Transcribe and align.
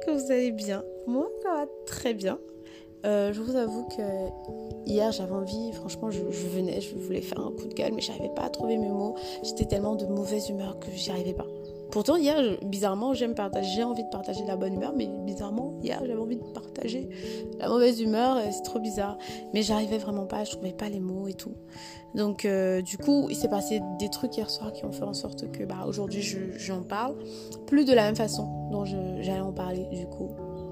Que 0.00 0.10
vous 0.10 0.30
allez 0.30 0.52
bien. 0.52 0.82
Moi, 1.06 1.28
ça 1.42 1.52
va 1.52 1.66
très 1.86 2.14
bien. 2.14 2.38
Euh, 3.04 3.32
je 3.32 3.40
vous 3.40 3.56
avoue 3.56 3.84
que 3.88 4.02
hier 4.86 5.10
j'avais 5.10 5.32
envie, 5.32 5.72
franchement, 5.72 6.10
je, 6.10 6.20
venais, 6.20 6.80
je 6.80 6.94
voulais 6.94 7.20
faire 7.20 7.40
un 7.40 7.50
coup 7.50 7.66
de 7.66 7.74
gueule, 7.74 7.92
mais 7.94 8.00
j'arrivais 8.00 8.32
pas 8.34 8.42
à 8.42 8.50
trouver 8.50 8.78
mes 8.78 8.88
mots. 8.88 9.16
J'étais 9.42 9.64
tellement 9.64 9.96
de 9.96 10.06
mauvaise 10.06 10.48
humeur 10.48 10.78
que 10.78 10.90
j'y 10.92 11.10
arrivais 11.10 11.34
pas. 11.34 11.46
Pourtant, 11.90 12.16
hier, 12.16 12.58
bizarrement, 12.62 13.12
j'ai 13.12 13.26
envie 13.26 14.04
de 14.04 14.08
partager 14.08 14.44
la 14.46 14.56
bonne 14.56 14.74
humeur, 14.74 14.94
mais 14.96 15.08
bizarrement, 15.08 15.74
hier, 15.82 16.00
j'avais 16.00 16.20
envie 16.20 16.36
de 16.36 16.41
partager 16.52 17.08
la 17.58 17.68
mauvaise 17.68 18.00
humeur, 18.00 18.38
c'est 18.50 18.62
trop 18.62 18.80
bizarre. 18.80 19.18
Mais 19.54 19.62
j'arrivais 19.62 19.98
vraiment 19.98 20.26
pas, 20.26 20.44
je 20.44 20.52
trouvais 20.52 20.72
pas 20.72 20.88
les 20.88 21.00
mots 21.00 21.28
et 21.28 21.34
tout. 21.34 21.54
Donc, 22.14 22.44
euh, 22.44 22.82
du 22.82 22.98
coup, 22.98 23.28
il 23.30 23.36
s'est 23.36 23.48
passé 23.48 23.80
des 23.98 24.10
trucs 24.10 24.36
hier 24.36 24.50
soir 24.50 24.72
qui 24.72 24.84
ont 24.84 24.92
fait 24.92 25.04
en 25.04 25.14
sorte 25.14 25.50
que, 25.50 25.64
bah, 25.64 25.84
aujourd'hui, 25.86 26.22
j'en 26.56 26.82
parle. 26.82 27.16
Plus 27.66 27.84
de 27.84 27.92
la 27.92 28.02
même 28.02 28.16
façon 28.16 28.68
dont 28.70 28.84
j'allais 28.84 29.40
en 29.40 29.52
parler, 29.52 29.86
du 29.92 30.06
coup, 30.06 30.30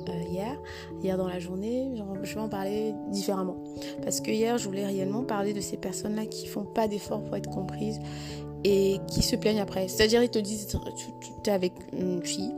euh, 0.09 0.13
hier, 0.31 0.61
hier 1.03 1.17
dans 1.17 1.29
la 1.29 1.39
journée, 1.39 1.93
je 2.23 2.35
vais 2.35 2.41
en 2.41 2.49
parler 2.49 2.95
différemment. 3.09 3.57
Parce 4.03 4.21
que 4.21 4.31
hier, 4.31 4.59
je 4.59 4.67
voulais 4.67 4.87
réellement 4.87 5.25
parler 5.25 5.53
de 5.55 5.61
ces 5.61 5.77
personnes-là 5.77 6.27
qui 6.27 6.47
font 6.47 6.65
pas 6.65 6.89
d'efforts 6.89 7.25
pour 7.25 7.37
être 7.37 7.51
comprises 7.51 8.01
et 8.65 8.99
qui 9.07 9.23
se 9.23 9.37
plaignent 9.37 9.61
après. 9.61 9.89
C'est-à-dire, 9.89 10.23
ils 10.23 10.31
te 10.31 10.39
disent, 10.39 10.67
tu, 10.67 11.51
es 11.51 11.53
avec 11.53 11.73
une 11.93 12.23
fille, 12.23 12.55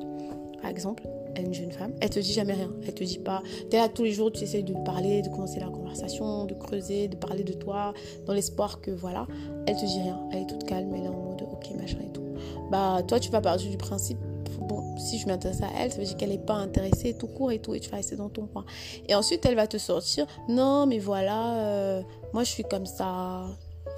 par 0.61 0.71
exemple, 0.71 1.05
une 1.41 1.55
jeune 1.55 1.73
femme, 1.73 1.93
elle 2.01 2.11
te 2.11 2.21
dit 2.21 2.33
jamais 2.33 2.53
rien. 2.53 2.71
Elle 2.87 2.95
te 2.95 3.05
dit 3.05 3.19
pas, 3.19 3.43
tu 3.71 3.77
es 3.77 3.81
là 3.81 3.89
tous 3.89 4.05
les 4.05 4.13
jours, 4.13 4.31
tu 4.31 4.43
essaies 4.43 4.63
de 4.63 4.75
parler, 4.85 5.23
de 5.23 5.29
commencer 5.29 5.61
la 5.61 5.69
conversation, 5.69 6.45
de 6.45 6.55
creuser, 6.55 7.09
de 7.09 7.17
parler 7.17 7.45
de 7.45 7.53
toi, 7.53 7.95
dans 8.27 8.35
l'espoir 8.35 8.81
que 8.81 8.91
voilà, 8.91 9.27
elle 9.67 9.77
te 9.77 9.87
dit 9.87 10.01
rien. 10.01 10.21
Elle 10.33 10.43
est 10.43 10.47
toute 10.47 10.65
calme, 10.65 10.93
elle 10.95 11.05
est 11.05 11.09
en 11.09 11.13
mode 11.13 11.43
ok, 11.43 11.71
machin 11.81 11.99
et 12.07 12.13
tout. 12.13 12.23
Bah, 12.71 13.03
toi, 13.07 13.21
tu 13.21 13.31
vas 13.31 13.41
partir 13.41 13.71
du 13.71 13.77
principe, 13.77 14.19
bon, 14.61 14.97
si 14.99 15.19
je 15.19 15.27
m'intéresse 15.27 15.63
à 15.63 15.69
elle, 15.79 15.93
ça 15.93 15.99
veut 15.99 16.05
dire 16.05 16.17
qu'elle 16.17 16.31
n'est 16.31 16.39
pas 16.39 16.55
intéressée, 16.55 17.17
tout 17.17 17.27
court 17.27 17.53
et 17.53 17.59
tout, 17.59 17.75
et 17.75 17.81
tu 17.81 17.91
vas 17.91 17.97
rester 17.97 18.17
dans 18.17 18.29
ton 18.29 18.47
coin. 18.47 18.65
Et 19.09 19.15
ensuite, 19.15 19.45
elle 19.47 19.57
va 19.57 19.67
te 19.67 19.79
sortir, 19.79 20.27
non, 20.49 20.87
mais 20.87 20.99
voilà, 20.99 21.57
euh, 21.59 22.03
moi 22.33 22.45
je 22.45 22.51
suis 22.51 22.65
comme 22.65 22.87
ça, 22.87 23.45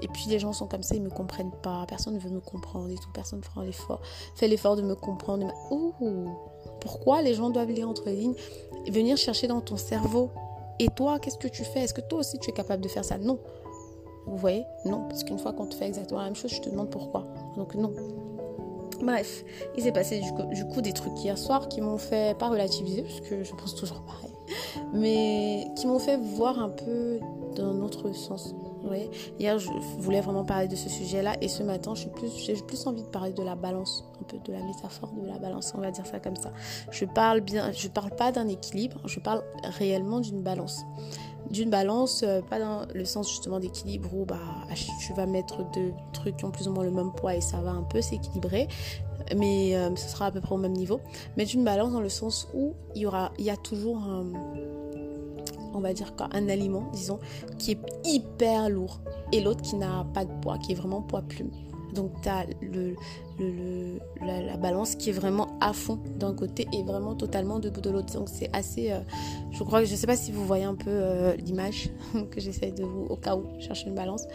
et 0.00 0.08
puis 0.08 0.24
les 0.28 0.38
gens 0.38 0.52
sont 0.52 0.66
comme 0.66 0.82
ça, 0.82 0.94
ils 0.94 1.02
me 1.02 1.10
comprennent 1.10 1.54
pas, 1.62 1.84
personne 1.88 2.14
ne 2.14 2.18
veut 2.18 2.30
me 2.30 2.40
comprendre 2.40 2.90
et 2.90 2.96
tout, 2.96 3.10
personne 3.12 3.40
ne 3.40 3.44
fera 3.44 3.64
l'effort, 3.64 4.00
fait 4.34 4.48
l'effort 4.48 4.76
de 4.76 4.82
me 4.82 4.94
comprendre. 4.94 5.52
Ouh, 5.70 5.92
pourquoi 6.80 7.22
les 7.22 7.34
gens 7.34 7.50
doivent 7.50 7.70
lire 7.70 7.88
entre 7.88 8.06
les 8.06 8.16
lignes, 8.16 8.34
venir 8.88 9.16
chercher 9.16 9.46
dans 9.46 9.60
ton 9.60 9.76
cerveau 9.76 10.30
Et 10.78 10.88
toi, 10.88 11.18
qu'est-ce 11.18 11.38
que 11.38 11.48
tu 11.48 11.64
fais? 11.64 11.80
Est-ce 11.80 11.94
que 11.94 12.00
toi 12.00 12.20
aussi 12.20 12.38
tu 12.38 12.50
es 12.50 12.52
capable 12.52 12.82
de 12.82 12.88
faire 12.88 13.04
ça? 13.04 13.18
Non. 13.18 13.38
Vous 14.26 14.36
voyez? 14.36 14.64
Non, 14.84 15.06
parce 15.08 15.22
qu'une 15.22 15.38
fois 15.38 15.52
qu'on 15.52 15.66
te 15.66 15.74
fait 15.74 15.86
exactement 15.86 16.20
la 16.20 16.26
même 16.26 16.36
chose, 16.36 16.50
je 16.50 16.60
te 16.60 16.68
demande 16.68 16.90
pourquoi. 16.90 17.26
Donc 17.56 17.74
non. 17.74 17.92
Bref, 19.02 19.44
il 19.76 19.82
s'est 19.82 19.92
passé 19.92 20.20
du 20.20 20.64
coup, 20.66 20.80
des 20.80 20.92
trucs 20.92 21.22
hier 21.22 21.36
soir 21.36 21.68
qui 21.68 21.80
m'ont 21.80 21.98
fait 21.98 22.36
pas 22.38 22.48
relativiser, 22.48 23.02
parce 23.02 23.20
que 23.20 23.44
je 23.44 23.52
pense 23.54 23.74
toujours 23.74 24.02
pareil, 24.02 24.30
mais 24.94 25.66
qui 25.76 25.86
m'ont 25.86 25.98
fait 25.98 26.16
voir 26.16 26.58
un 26.58 26.70
peu 26.70 27.18
d'un 27.54 27.80
autre 27.82 28.14
sens 28.14 28.54
Hier, 29.38 29.58
je 29.58 29.70
voulais 29.98 30.20
vraiment 30.20 30.44
parler 30.44 30.68
de 30.68 30.76
ce 30.76 30.88
sujet-là 30.88 31.36
et 31.40 31.48
ce 31.48 31.62
matin, 31.62 31.94
j'ai 31.94 32.08
plus, 32.08 32.86
envie 32.86 33.02
de 33.02 33.08
parler 33.08 33.32
de 33.32 33.42
la 33.42 33.54
balance, 33.54 34.04
un 34.20 34.24
peu 34.24 34.38
de 34.38 34.52
la 34.52 34.62
métaphore 34.62 35.12
de 35.12 35.26
la 35.26 35.38
balance, 35.38 35.72
on 35.74 35.80
va 35.80 35.90
dire 35.90 36.06
ça 36.06 36.20
comme 36.20 36.36
ça. 36.36 36.52
Je 36.90 37.04
parle 37.04 37.40
bien, 37.40 37.72
je 37.72 37.88
parle 37.88 38.10
pas 38.10 38.32
d'un 38.32 38.48
équilibre, 38.48 39.00
je 39.06 39.20
parle 39.20 39.42
réellement 39.78 40.20
d'une 40.20 40.42
balance. 40.42 40.84
D'une 41.50 41.70
balance, 41.70 42.22
euh, 42.22 42.40
pas 42.40 42.58
dans 42.58 42.86
le 42.94 43.04
sens 43.04 43.28
justement 43.28 43.60
d'équilibre 43.60 44.14
où 44.14 44.24
bah, 44.24 44.38
tu 45.00 45.12
vas 45.12 45.26
mettre 45.26 45.58
deux 45.72 45.92
trucs 46.12 46.38
qui 46.38 46.44
ont 46.44 46.50
plus 46.50 46.68
ou 46.68 46.72
moins 46.72 46.84
le 46.84 46.90
même 46.90 47.12
poids 47.12 47.34
et 47.34 47.42
ça 47.42 47.58
va 47.58 47.70
un 47.70 47.82
peu 47.82 48.00
s'équilibrer, 48.00 48.66
mais 49.36 49.76
euh, 49.76 49.94
ce 49.94 50.08
sera 50.08 50.26
à 50.26 50.30
peu 50.30 50.40
près 50.40 50.54
au 50.54 50.58
même 50.58 50.72
niveau. 50.72 51.00
Mais 51.36 51.44
d'une 51.44 51.64
balance 51.64 51.92
dans 51.92 52.00
le 52.00 52.08
sens 52.08 52.48
où 52.54 52.74
il 52.94 53.02
y, 53.02 53.06
aura, 53.06 53.32
il 53.38 53.44
y 53.44 53.50
a 53.50 53.56
toujours 53.56 53.98
un 53.98 54.32
on 55.74 55.80
va 55.80 55.92
dire 55.92 56.12
un 56.32 56.48
aliment, 56.48 56.88
disons, 56.92 57.18
qui 57.58 57.72
est 57.72 57.80
hyper 58.04 58.68
lourd 58.68 59.00
et 59.32 59.40
l'autre 59.40 59.62
qui 59.62 59.76
n'a 59.76 60.06
pas 60.14 60.24
de 60.24 60.32
poids, 60.40 60.58
qui 60.58 60.72
est 60.72 60.76
vraiment 60.76 61.02
poids 61.02 61.22
plume. 61.22 61.50
Donc 61.94 62.10
tu 62.22 62.28
as 62.28 62.46
le, 62.60 62.96
la, 64.20 64.56
balance 64.56 64.96
qui 64.96 65.10
est 65.10 65.12
vraiment 65.12 65.56
à 65.60 65.72
fond 65.72 65.98
d'un 66.18 66.34
côté 66.34 66.66
et 66.72 66.82
vraiment 66.82 67.14
totalement 67.14 67.60
debout 67.60 67.80
de 67.80 67.90
l'autre. 67.90 68.12
Donc 68.14 68.28
c'est 68.28 68.50
assez... 68.52 68.90
Euh, 68.90 68.98
je 69.52 69.62
crois 69.62 69.80
que 69.80 69.86
je 69.86 69.92
ne 69.92 69.96
sais 69.96 70.06
pas 70.06 70.16
si 70.16 70.32
vous 70.32 70.44
voyez 70.44 70.64
un 70.64 70.74
peu 70.74 70.90
euh, 70.90 71.36
l'image 71.36 71.90
que 72.30 72.40
j'essaie 72.40 72.72
de 72.72 72.82
vous, 72.82 73.06
au 73.08 73.16
cas 73.16 73.36
où, 73.36 73.44
chercher 73.60 73.88
une 73.88 73.94
balance 73.94 74.26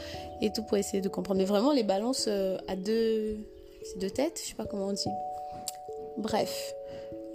et 0.41 0.51
tout 0.51 0.63
pour 0.63 0.77
essayer 0.77 1.01
de 1.01 1.09
comprendre. 1.09 1.39
Mais 1.39 1.45
vraiment 1.45 1.73
les 1.73 1.83
balances 1.83 2.25
euh, 2.27 2.57
à 2.67 2.75
deux... 2.75 3.37
Deux 3.99 4.09
têtes, 4.09 4.39
je 4.43 4.49
sais 4.49 4.55
pas 4.55 4.65
comment 4.65 4.87
on 4.87 4.93
dit. 4.93 5.07
Bref, 6.17 6.75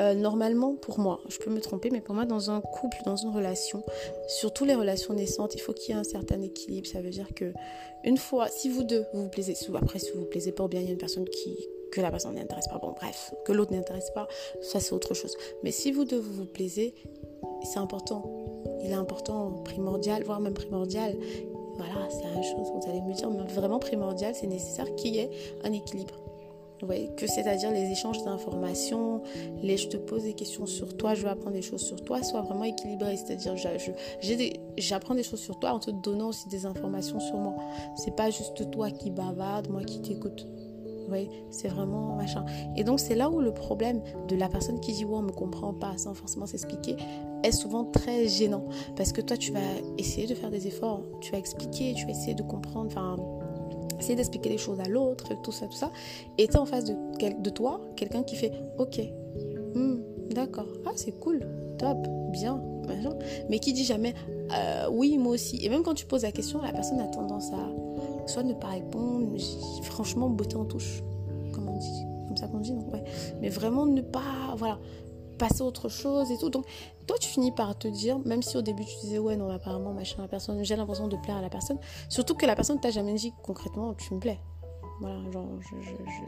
euh, 0.01 0.15
normalement, 0.15 0.75
pour 0.75 0.99
moi, 0.99 1.21
je 1.29 1.39
peux 1.39 1.51
me 1.51 1.61
tromper, 1.61 1.91
mais 1.91 2.01
pour 2.01 2.15
moi, 2.15 2.25
dans 2.25 2.51
un 2.51 2.61
couple, 2.61 2.99
dans 3.05 3.17
une 3.17 3.31
relation, 3.31 3.83
surtout 4.27 4.65
les 4.65 4.75
relations 4.75 5.15
naissantes, 5.15 5.55
il 5.55 5.61
faut 5.61 5.73
qu'il 5.73 5.95
y 5.95 5.97
ait 5.97 6.01
un 6.01 6.05
certain 6.05 6.41
équilibre. 6.43 6.87
Ça 6.87 7.01
veut 7.01 7.11
dire 7.11 7.29
que 7.35 7.53
une 8.05 8.17
fois, 8.17 8.49
si 8.49 8.69
vous 8.69 8.83
deux, 8.83 9.05
vous 9.13 9.25
vous 9.25 9.29
plaisez, 9.29 9.55
après, 9.75 9.99
si 9.99 10.11
vous 10.13 10.21
vous 10.21 10.27
plaisez 10.27 10.53
pas, 10.53 10.67
bien, 10.69 10.81
il 10.81 10.87
y 10.87 10.89
a 10.89 10.93
une 10.93 10.99
personne 10.99 11.29
qui 11.29 11.57
que 11.93 12.01
la 12.01 12.11
personne 12.11 12.35
n'intéresse 12.35 12.67
pas. 12.67 12.79
Bon, 12.79 12.91
bref, 12.91 13.33
que 13.45 13.53
l'autre 13.53 13.73
n'intéresse 13.73 14.11
pas, 14.11 14.27
ça 14.61 14.81
c'est 14.81 14.93
autre 14.93 15.15
chose. 15.15 15.37
Mais 15.63 15.71
si 15.71 15.93
vous 15.93 16.05
deux, 16.05 16.19
vous 16.19 16.33
vous 16.33 16.47
plaisez, 16.47 16.93
c'est 17.63 17.79
important. 17.79 18.25
Il 18.83 18.91
est 18.91 18.95
important, 18.95 19.63
primordial, 19.65 20.25
voire 20.25 20.41
même 20.41 20.55
primordial. 20.55 21.17
Voilà, 21.77 22.09
c'est 22.11 22.25
même 22.25 22.43
chose. 22.43 22.67
Vous 22.75 22.91
allez 22.91 23.01
me 23.01 23.15
dire, 23.15 23.31
mais 23.31 23.45
vraiment 23.53 23.79
primordial, 23.79 24.35
c'est 24.35 24.49
nécessaire 24.49 24.93
qu'il 24.97 25.15
y 25.15 25.19
ait 25.21 25.31
un 25.63 25.73
équilibre 25.73 26.24
que 27.17 27.27
c'est-à-dire 27.27 27.71
les 27.71 27.91
échanges 27.91 28.23
d'informations, 28.25 29.23
les 29.63 29.77
je 29.77 29.89
te 29.89 29.97
pose 29.97 30.23
des 30.23 30.35
questions 30.35 30.67
sur 30.67 30.97
toi, 30.97 31.15
je 31.15 31.23
veux 31.23 31.29
apprendre 31.29 31.53
des 31.53 31.63
choses 31.63 31.83
sur 31.83 32.03
toi, 32.03 32.23
soit 32.23 32.43
vraiment 32.43 32.65
équilibré. 32.65 33.17
C'est-à-dire 33.17 33.57
j'apprends 34.77 35.15
des, 35.15 35.23
choses 35.23 35.41
sur 35.41 35.59
toi 35.59 35.73
en 35.73 35.79
te 35.79 35.91
donnant 35.91 36.29
aussi 36.29 36.49
des 36.49 36.67
informations 36.67 37.21
sur 37.21 37.37
moi. 37.37 37.55
C'est 37.97 38.15
pas 38.15 38.31
juste 38.31 38.71
toi 38.71 38.91
qui 38.91 39.11
bavarde, 39.11 39.69
moi 39.69 39.83
qui 39.83 40.01
t'écoute. 40.01 40.47
Oui, 41.11 41.29
c'est 41.51 41.69
vraiment 41.69 42.17
machin. 42.17 42.45
Et 42.77 42.85
donc 42.85 42.99
c'est 42.99 43.15
là 43.15 43.29
où 43.29 43.41
le 43.41 43.53
problème 43.53 44.03
de 44.29 44.37
la 44.37 44.49
personne 44.49 44.81
qui 44.81 44.93
dit 44.93 45.05
ouais 45.05 45.17
on 45.17 45.23
me 45.23 45.33
comprend 45.33 45.75
pas 45.75 45.99
sans 45.99 46.15
forcément 46.15 46.47
s'expliquer 46.47 46.97
est 47.43 47.53
souvent 47.53 47.85
très 47.85 48.27
gênant 48.27 48.65
parce 48.97 49.13
que 49.13 49.21
toi 49.21 49.37
tu 49.37 49.53
vas 49.53 49.61
essayer 49.99 50.27
de 50.27 50.35
faire 50.35 50.51
des 50.51 50.67
efforts, 50.67 51.03
tu 51.21 51.33
vas 51.33 51.39
expliquer, 51.39 51.93
tu 51.95 52.07
vas 52.07 52.13
essayer 52.13 52.35
de 52.35 52.43
comprendre, 52.43 52.91
essayer 54.05 54.17
d'expliquer 54.17 54.51
les 54.51 54.59
choses 54.59 54.81
à 54.81 54.89
l'autre, 54.89 55.33
tout 55.43 55.53
ça, 55.53 55.67
tout 55.67 55.77
ça. 55.77 55.91
Et 56.39 56.49
tu 56.49 56.57
en 56.57 56.67
face 56.67 56.85
de, 56.85 56.95
de 57.41 57.51
toi 57.51 57.81
quelqu'un 57.97 58.23
qui 58.23 58.37
fait 58.37 58.53
Ok, 58.79 59.01
hmm, 59.75 59.97
d'accord, 60.31 60.69
ah 60.87 60.93
c'est 60.95 61.19
cool, 61.19 61.41
top, 61.79 62.07
bien, 62.31 62.61
mais 63.49 63.59
qui 63.59 63.73
dit 63.73 63.85
jamais 63.85 64.15
euh, 64.53 64.89
Oui, 64.91 65.19
moi 65.19 65.33
aussi. 65.33 65.65
Et 65.65 65.69
même 65.69 65.83
quand 65.83 65.95
tu 65.95 66.07
poses 66.07 66.23
la 66.23 66.33
question, 66.33 66.61
la 66.63 66.73
personne 66.73 67.01
a 67.01 67.07
tendance 67.07 67.53
à 67.53 67.69
soit 68.27 68.43
ne 68.43 68.55
pas 68.55 68.69
répondre, 68.69 69.37
franchement, 69.83 70.29
beauté 70.31 70.57
en 70.57 70.65
touche, 70.65 71.03
comme 71.53 71.69
on 71.69 71.79
dit, 71.79 72.05
comme 72.27 72.37
ça 72.37 72.49
qu'on 72.49 72.61
dit, 72.61 72.73
donc 72.73 72.93
ouais. 72.93 73.05
Mais 73.41 73.49
vraiment 73.49 73.87
ne 73.87 74.01
pas, 74.01 74.55
voilà 74.57 74.79
passer 75.35 75.63
autre 75.63 75.89
chose 75.89 76.31
et 76.31 76.39
tout. 76.39 76.51
Donc, 76.51 76.65
toi, 77.07 77.17
tu 77.21 77.29
finis 77.29 77.53
par 77.53 77.77
te 77.79 77.89
dire, 77.89 78.19
même 78.25 78.43
si 78.43 78.57
au 78.57 78.63
début 78.63 78.85
tu 78.85 78.97
disais, 79.01 79.19
ouais, 79.19 79.37
non, 79.37 79.51
apparemment, 79.51 79.93
machin, 79.93 80.23
la 80.23 80.29
personne, 80.29 80.65
j'ai 80.65 80.77
l'impression 80.77 81.09
de 81.09 81.17
plaire 81.17 81.37
à 81.37 81.43
la 81.43 81.51
personne, 81.51 81.79
surtout 82.09 82.35
que 82.35 82.47
la 82.47 82.57
personne 82.57 82.81
t'a 82.81 82.91
jamais 82.91 83.15
dit 83.15 83.33
concrètement, 83.43 83.95
tu 83.95 84.15
me 84.15 84.21
plais. 84.21 84.41
Voilà, 85.01 85.19
genre, 85.33 85.49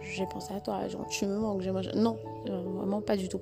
j'ai 0.02 0.26
pensé 0.26 0.52
à 0.52 0.60
toi, 0.60 0.86
genre, 0.88 1.06
tu 1.06 1.24
me 1.26 1.38
manques, 1.38 1.62
j'aimerais. 1.62 1.94
Non, 1.94 2.18
vraiment 2.46 3.00
pas 3.00 3.16
du 3.16 3.28
tout. 3.28 3.40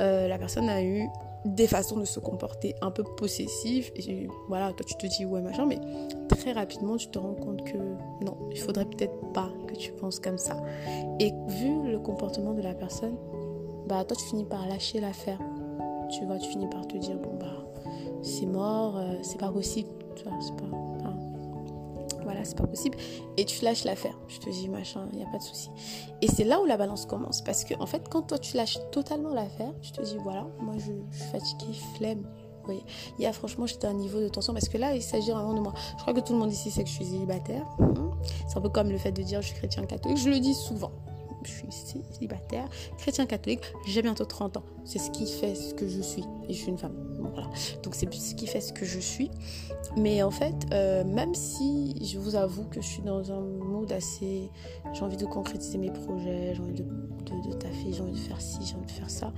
Euh, 0.00 0.28
la 0.28 0.38
personne 0.38 0.68
a 0.68 0.82
eu 0.82 1.08
des 1.44 1.66
façons 1.66 1.98
de 1.98 2.04
se 2.04 2.20
comporter 2.20 2.74
un 2.80 2.90
peu 2.90 3.02
possessives, 3.02 3.92
et 3.96 4.26
voilà, 4.48 4.72
toi 4.72 4.86
tu 4.86 4.94
te 4.96 5.06
dis, 5.06 5.26
ouais, 5.26 5.42
machin, 5.42 5.66
mais 5.66 5.78
très 6.28 6.52
rapidement 6.52 6.96
tu 6.96 7.08
te 7.08 7.18
rends 7.18 7.34
compte 7.34 7.64
que 7.64 7.76
non, 8.24 8.36
il 8.50 8.58
faudrait 8.58 8.86
peut-être 8.86 9.14
pas 9.32 9.50
que 9.66 9.74
tu 9.74 9.92
penses 9.92 10.20
comme 10.20 10.38
ça. 10.38 10.56
Et 11.20 11.32
vu 11.48 11.90
le 11.90 11.98
comportement 11.98 12.54
de 12.54 12.62
la 12.62 12.74
personne, 12.74 13.16
bah 13.88 14.04
toi 14.04 14.16
tu 14.16 14.24
finis 14.24 14.44
par 14.44 14.66
lâcher 14.66 15.00
l'affaire. 15.00 15.38
Tu 16.10 16.24
vois, 16.26 16.38
tu 16.38 16.50
finis 16.50 16.68
par 16.68 16.86
te 16.86 16.96
dire 16.96 17.16
bon 17.16 17.36
bah 17.38 17.64
c'est 18.22 18.46
mort, 18.46 18.96
euh, 18.96 19.16
c'est 19.22 19.38
pas 19.38 19.50
possible, 19.50 19.88
tu 20.16 20.24
vois, 20.24 20.32
c'est 20.40 20.56
pas 20.56 20.84
voilà, 22.24 22.42
c'est 22.44 22.56
pas 22.56 22.66
possible 22.66 22.96
et 23.36 23.44
tu 23.44 23.64
lâches 23.64 23.84
l'affaire. 23.84 24.18
Je 24.28 24.38
te 24.38 24.50
dis 24.50 24.68
machin, 24.68 25.08
il 25.12 25.20
y 25.20 25.22
a 25.22 25.26
pas 25.26 25.38
de 25.38 25.42
souci. 25.42 25.70
Et 26.22 26.26
c'est 26.26 26.44
là 26.44 26.60
où 26.60 26.64
la 26.64 26.76
balance 26.76 27.06
commence 27.06 27.42
parce 27.42 27.64
que 27.64 27.74
en 27.78 27.86
fait 27.86 28.08
quand 28.08 28.22
toi 28.22 28.38
tu 28.38 28.56
lâches 28.56 28.78
totalement 28.90 29.32
l'affaire, 29.34 29.72
tu 29.82 29.92
te 29.92 30.02
dis 30.02 30.16
voilà, 30.22 30.46
moi 30.60 30.74
je, 30.78 30.84
suis 31.16 31.28
fatiguée, 31.30 31.78
flemme. 31.96 32.26
Oui. 32.66 32.82
Il 33.18 33.22
y 33.22 33.26
a 33.26 33.32
franchement, 33.34 33.66
j'étais 33.66 33.86
à 33.86 33.90
un 33.90 33.94
niveau 33.94 34.20
de 34.20 34.28
tension 34.28 34.54
parce 34.54 34.70
que 34.70 34.78
là, 34.78 34.94
il 34.94 35.02
s'agit 35.02 35.32
vraiment 35.32 35.52
de 35.52 35.60
moi. 35.60 35.74
Je 35.98 36.00
crois 36.00 36.14
que 36.14 36.20
tout 36.20 36.32
le 36.32 36.38
monde 36.38 36.50
ici 36.50 36.70
sait 36.70 36.82
que 36.82 36.88
je 36.88 36.94
suis 36.94 37.04
célibataire. 37.04 37.66
C'est 38.48 38.56
un 38.56 38.62
peu 38.62 38.70
comme 38.70 38.88
le 38.88 38.96
fait 38.96 39.12
de 39.12 39.20
dire 39.20 39.42
je 39.42 39.48
suis 39.48 39.56
chrétien 39.56 39.84
catholique. 39.84 40.16
Je 40.16 40.30
le 40.30 40.40
dis 40.40 40.54
souvent 40.54 40.90
je 41.46 41.52
suis 41.52 41.66
célibataire, 42.14 42.68
chrétien 42.98 43.26
catholique, 43.26 43.60
j'ai 43.86 44.02
bientôt 44.02 44.24
30 44.24 44.58
ans. 44.58 44.64
C'est 44.84 44.98
ce 44.98 45.10
qui 45.10 45.26
fait 45.26 45.54
ce 45.54 45.74
que 45.74 45.88
je 45.88 46.00
suis. 46.00 46.24
Et 46.48 46.52
je 46.52 46.58
suis 46.58 46.68
une 46.68 46.78
femme. 46.78 46.94
Donc 47.82 47.94
c'est 47.94 48.12
ce 48.12 48.34
qui 48.34 48.46
fait 48.46 48.60
ce 48.60 48.72
que 48.72 48.84
je 48.84 48.98
suis. 48.98 49.30
Mais 49.96 50.22
en 50.22 50.30
fait, 50.30 50.54
euh, 50.72 51.04
même 51.04 51.34
si 51.34 51.94
je 52.04 52.18
vous 52.18 52.36
avoue 52.36 52.64
que 52.64 52.80
je 52.80 52.86
suis 52.86 53.02
dans 53.02 53.32
un 53.32 53.40
mood 53.40 53.90
assez... 53.92 54.50
J'ai 54.92 55.02
envie 55.02 55.16
de 55.16 55.26
concrétiser 55.26 55.78
mes 55.78 55.90
projets, 55.90 56.54
j'ai 56.54 56.60
envie 56.60 56.74
de, 56.74 56.84
fait, 57.62 57.92
j'ai 57.92 58.00
envie 58.00 58.12
de 58.12 58.18
faire 58.18 58.40
ci, 58.40 58.58
j'ai 58.62 58.74
envie 58.74 58.86
de 58.86 58.90
faire 58.90 59.10
ça. 59.10 59.32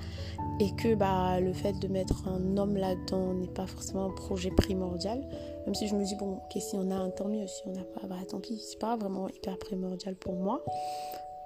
Et 0.61 0.75
que 0.75 0.95
bah, 0.95 1.41
le 1.41 1.53
fait 1.53 1.79
de 1.79 1.89
mettre 1.89 2.29
un 2.29 2.57
homme 2.57 2.77
là-dedans 2.77 3.35
n'est 3.35 3.47
pas 3.47 3.67
forcément 3.67 4.07
un 4.07 4.11
projet 4.11 4.51
primordial. 4.51 5.27
Même 5.65 5.75
si 5.75 5.89
je 5.89 5.95
me 5.95 6.05
dis, 6.05 6.15
bon, 6.17 6.35
ok, 6.35 6.61
si 6.61 6.77
on 6.77 6.91
a 6.91 6.97
un, 6.97 7.11
tant 7.11 7.29
mieux. 7.29 7.47
Si 7.47 7.63
on 7.67 7.73
n'a 7.73 7.85
pas, 7.85 8.07
bah 8.07 8.17
tant 8.29 8.41
pis. 8.41 8.59
C'est 8.59 8.79
pas 8.79 8.97
vraiment 8.97 9.29
hyper 9.29 9.59
primordial 9.59 10.15
pour 10.17 10.35
moi. 10.35 10.63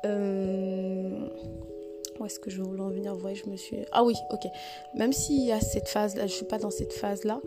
Euh... 0.05 1.29
Où 2.19 2.27
est-ce 2.27 2.39
que 2.39 2.51
je 2.51 2.61
voulais 2.63 2.83
en 2.83 2.91
venir? 2.91 3.15
Vous 3.15 3.35
je 3.35 3.49
me 3.49 3.57
suis. 3.57 3.79
Ah 3.93 4.05
oui, 4.05 4.15
ok. 4.31 4.47
Même 4.95 5.13
s'il 5.13 5.43
y 5.43 5.53
a 5.53 5.61
cette 5.61 5.89
phase-là, 5.89 6.27
je 6.27 6.33
suis 6.33 6.45
pas 6.45 6.59
dans 6.59 6.71
cette 6.71 6.93
phase-là, 6.93 7.41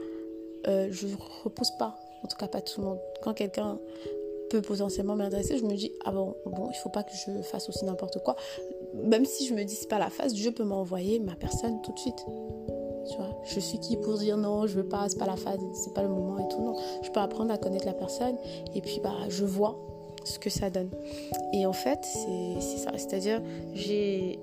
euh, 0.67 0.87
je 0.89 1.07
repousse 1.43 1.71
pas. 1.77 1.95
En 2.23 2.27
tout 2.27 2.37
cas, 2.37 2.47
pas 2.47 2.61
tout 2.61 2.81
le 2.81 2.87
monde. 2.87 2.99
Quand 3.21 3.33
quelqu'un 3.33 3.79
peut 4.49 4.61
potentiellement 4.61 5.15
m'intéresser, 5.15 5.57
je 5.57 5.65
me 5.65 5.75
dis 5.75 5.91
ah 6.05 6.11
bon, 6.11 6.35
bon, 6.45 6.69
il 6.71 6.77
faut 6.77 6.89
pas 6.89 7.03
que 7.03 7.11
je 7.13 7.41
fasse 7.43 7.69
aussi 7.69 7.85
n'importe 7.85 8.23
quoi. 8.23 8.35
Même 8.95 9.25
si 9.25 9.45
je 9.45 9.53
me 9.53 9.63
dis 9.63 9.75
c'est 9.75 9.89
pas 9.89 9.99
la 9.99 10.09
phase, 10.09 10.33
Dieu 10.33 10.51
peut 10.51 10.63
m'envoyer 10.63 11.19
ma 11.19 11.35
personne 11.35 11.81
tout 11.81 11.91
de 11.91 11.99
suite. 11.99 12.25
Tu 13.09 13.17
vois, 13.17 13.41
je 13.43 13.59
suis 13.59 13.79
qui 13.79 13.97
pour 13.97 14.17
dire 14.17 14.37
non, 14.37 14.65
je 14.65 14.75
veux 14.75 14.87
pas, 14.87 15.07
c'est 15.09 15.19
pas 15.19 15.27
la 15.27 15.35
phase, 15.35 15.59
c'est 15.73 15.93
pas 15.93 16.03
le 16.03 16.07
moment 16.07 16.39
et 16.39 16.47
tout. 16.49 16.61
Non, 16.61 16.75
je 17.01 17.11
peux 17.11 17.19
apprendre 17.19 17.51
à 17.51 17.57
connaître 17.57 17.85
la 17.85 17.93
personne 17.93 18.37
et 18.73 18.81
puis 18.81 18.99
bah 19.03 19.13
je 19.27 19.43
vois 19.43 19.77
ce 20.23 20.39
que 20.39 20.49
ça 20.49 20.69
donne. 20.69 20.89
Et 21.53 21.65
en 21.65 21.73
fait, 21.73 21.99
c'est 22.59 22.77
ça. 22.77 22.91
C'est-à-dire, 22.97 23.41
j'ai. 23.73 24.39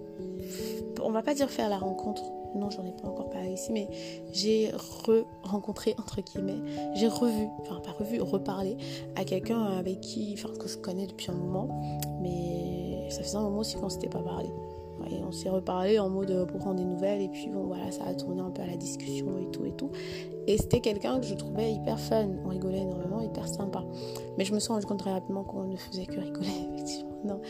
On 1.03 1.11
va 1.11 1.23
pas 1.23 1.35
dire 1.35 1.51
faire 1.51 1.69
la 1.69 1.79
rencontre. 1.79 2.23
Non, 2.55 2.69
j'en 2.69 2.85
ai 2.85 2.91
pas 2.91 3.07
encore 3.07 3.31
parlé 3.31 3.53
ici, 3.53 3.73
mais 3.73 3.89
j'ai 4.33 4.71
re-rencontré, 4.73 5.95
entre 5.99 6.21
guillemets, 6.21 6.59
j'ai 6.95 7.07
revu, 7.07 7.47
enfin 7.61 7.81
pas 7.81 7.93
revu, 7.93 8.21
reparlé 8.21 8.77
à 9.15 9.25
quelqu'un 9.25 9.63
avec 9.63 10.01
qui, 10.01 10.35
enfin 10.37 10.53
que 10.59 10.67
je 10.67 10.77
connais 10.77 11.07
depuis 11.07 11.31
un 11.31 11.35
moment, 11.35 11.69
mais 12.21 13.09
ça 13.09 13.23
faisait 13.23 13.37
un 13.37 13.43
moment 13.43 13.61
aussi 13.61 13.77
qu'on 13.77 13.89
s'était 13.89 14.09
pas 14.09 14.19
parlé. 14.19 14.51
Et 15.11 15.23
on 15.27 15.33
s'est 15.33 15.49
reparlé 15.49 15.99
en 15.99 16.09
mode 16.09 16.31
euh, 16.31 16.45
pour 16.45 16.59
prendre 16.59 16.77
des 16.77 16.85
nouvelles. 16.85 17.23
Et 17.23 17.29
puis 17.29 17.49
bon, 17.49 17.65
voilà, 17.65 17.91
ça 17.91 18.05
a 18.05 18.15
tourné 18.15 18.41
un 18.41 18.51
peu 18.51 18.63
à 18.63 18.67
la 18.67 18.77
discussion 18.77 19.39
et 19.39 19.51
tout 19.51 19.65
et 19.65 19.73
tout. 19.73 19.91
Et 20.47 20.57
c'était 20.57 20.81
quelqu'un 20.81 21.21
que 21.21 21.27
je 21.27 21.35
trouvais 21.35 21.73
hyper 21.73 21.99
fun. 21.99 22.29
On 22.45 22.49
rigolait 22.49 22.81
énormément, 22.81 23.21
hyper 23.21 23.49
sympa. 23.49 23.85
Mais 24.39 24.45
je 24.45 24.53
me 24.55 24.61
suis 24.61 24.73
rendu 24.73 24.87
compte 24.87 24.99
très 24.99 25.13
rapidement 25.13 25.45
qu'on 25.45 25.65
ne 25.65 25.77
faisait 25.77 26.07
que 26.07 26.21
rigoler, 26.21 26.49
effectivement. 26.75 27.11
Non. 27.25 27.41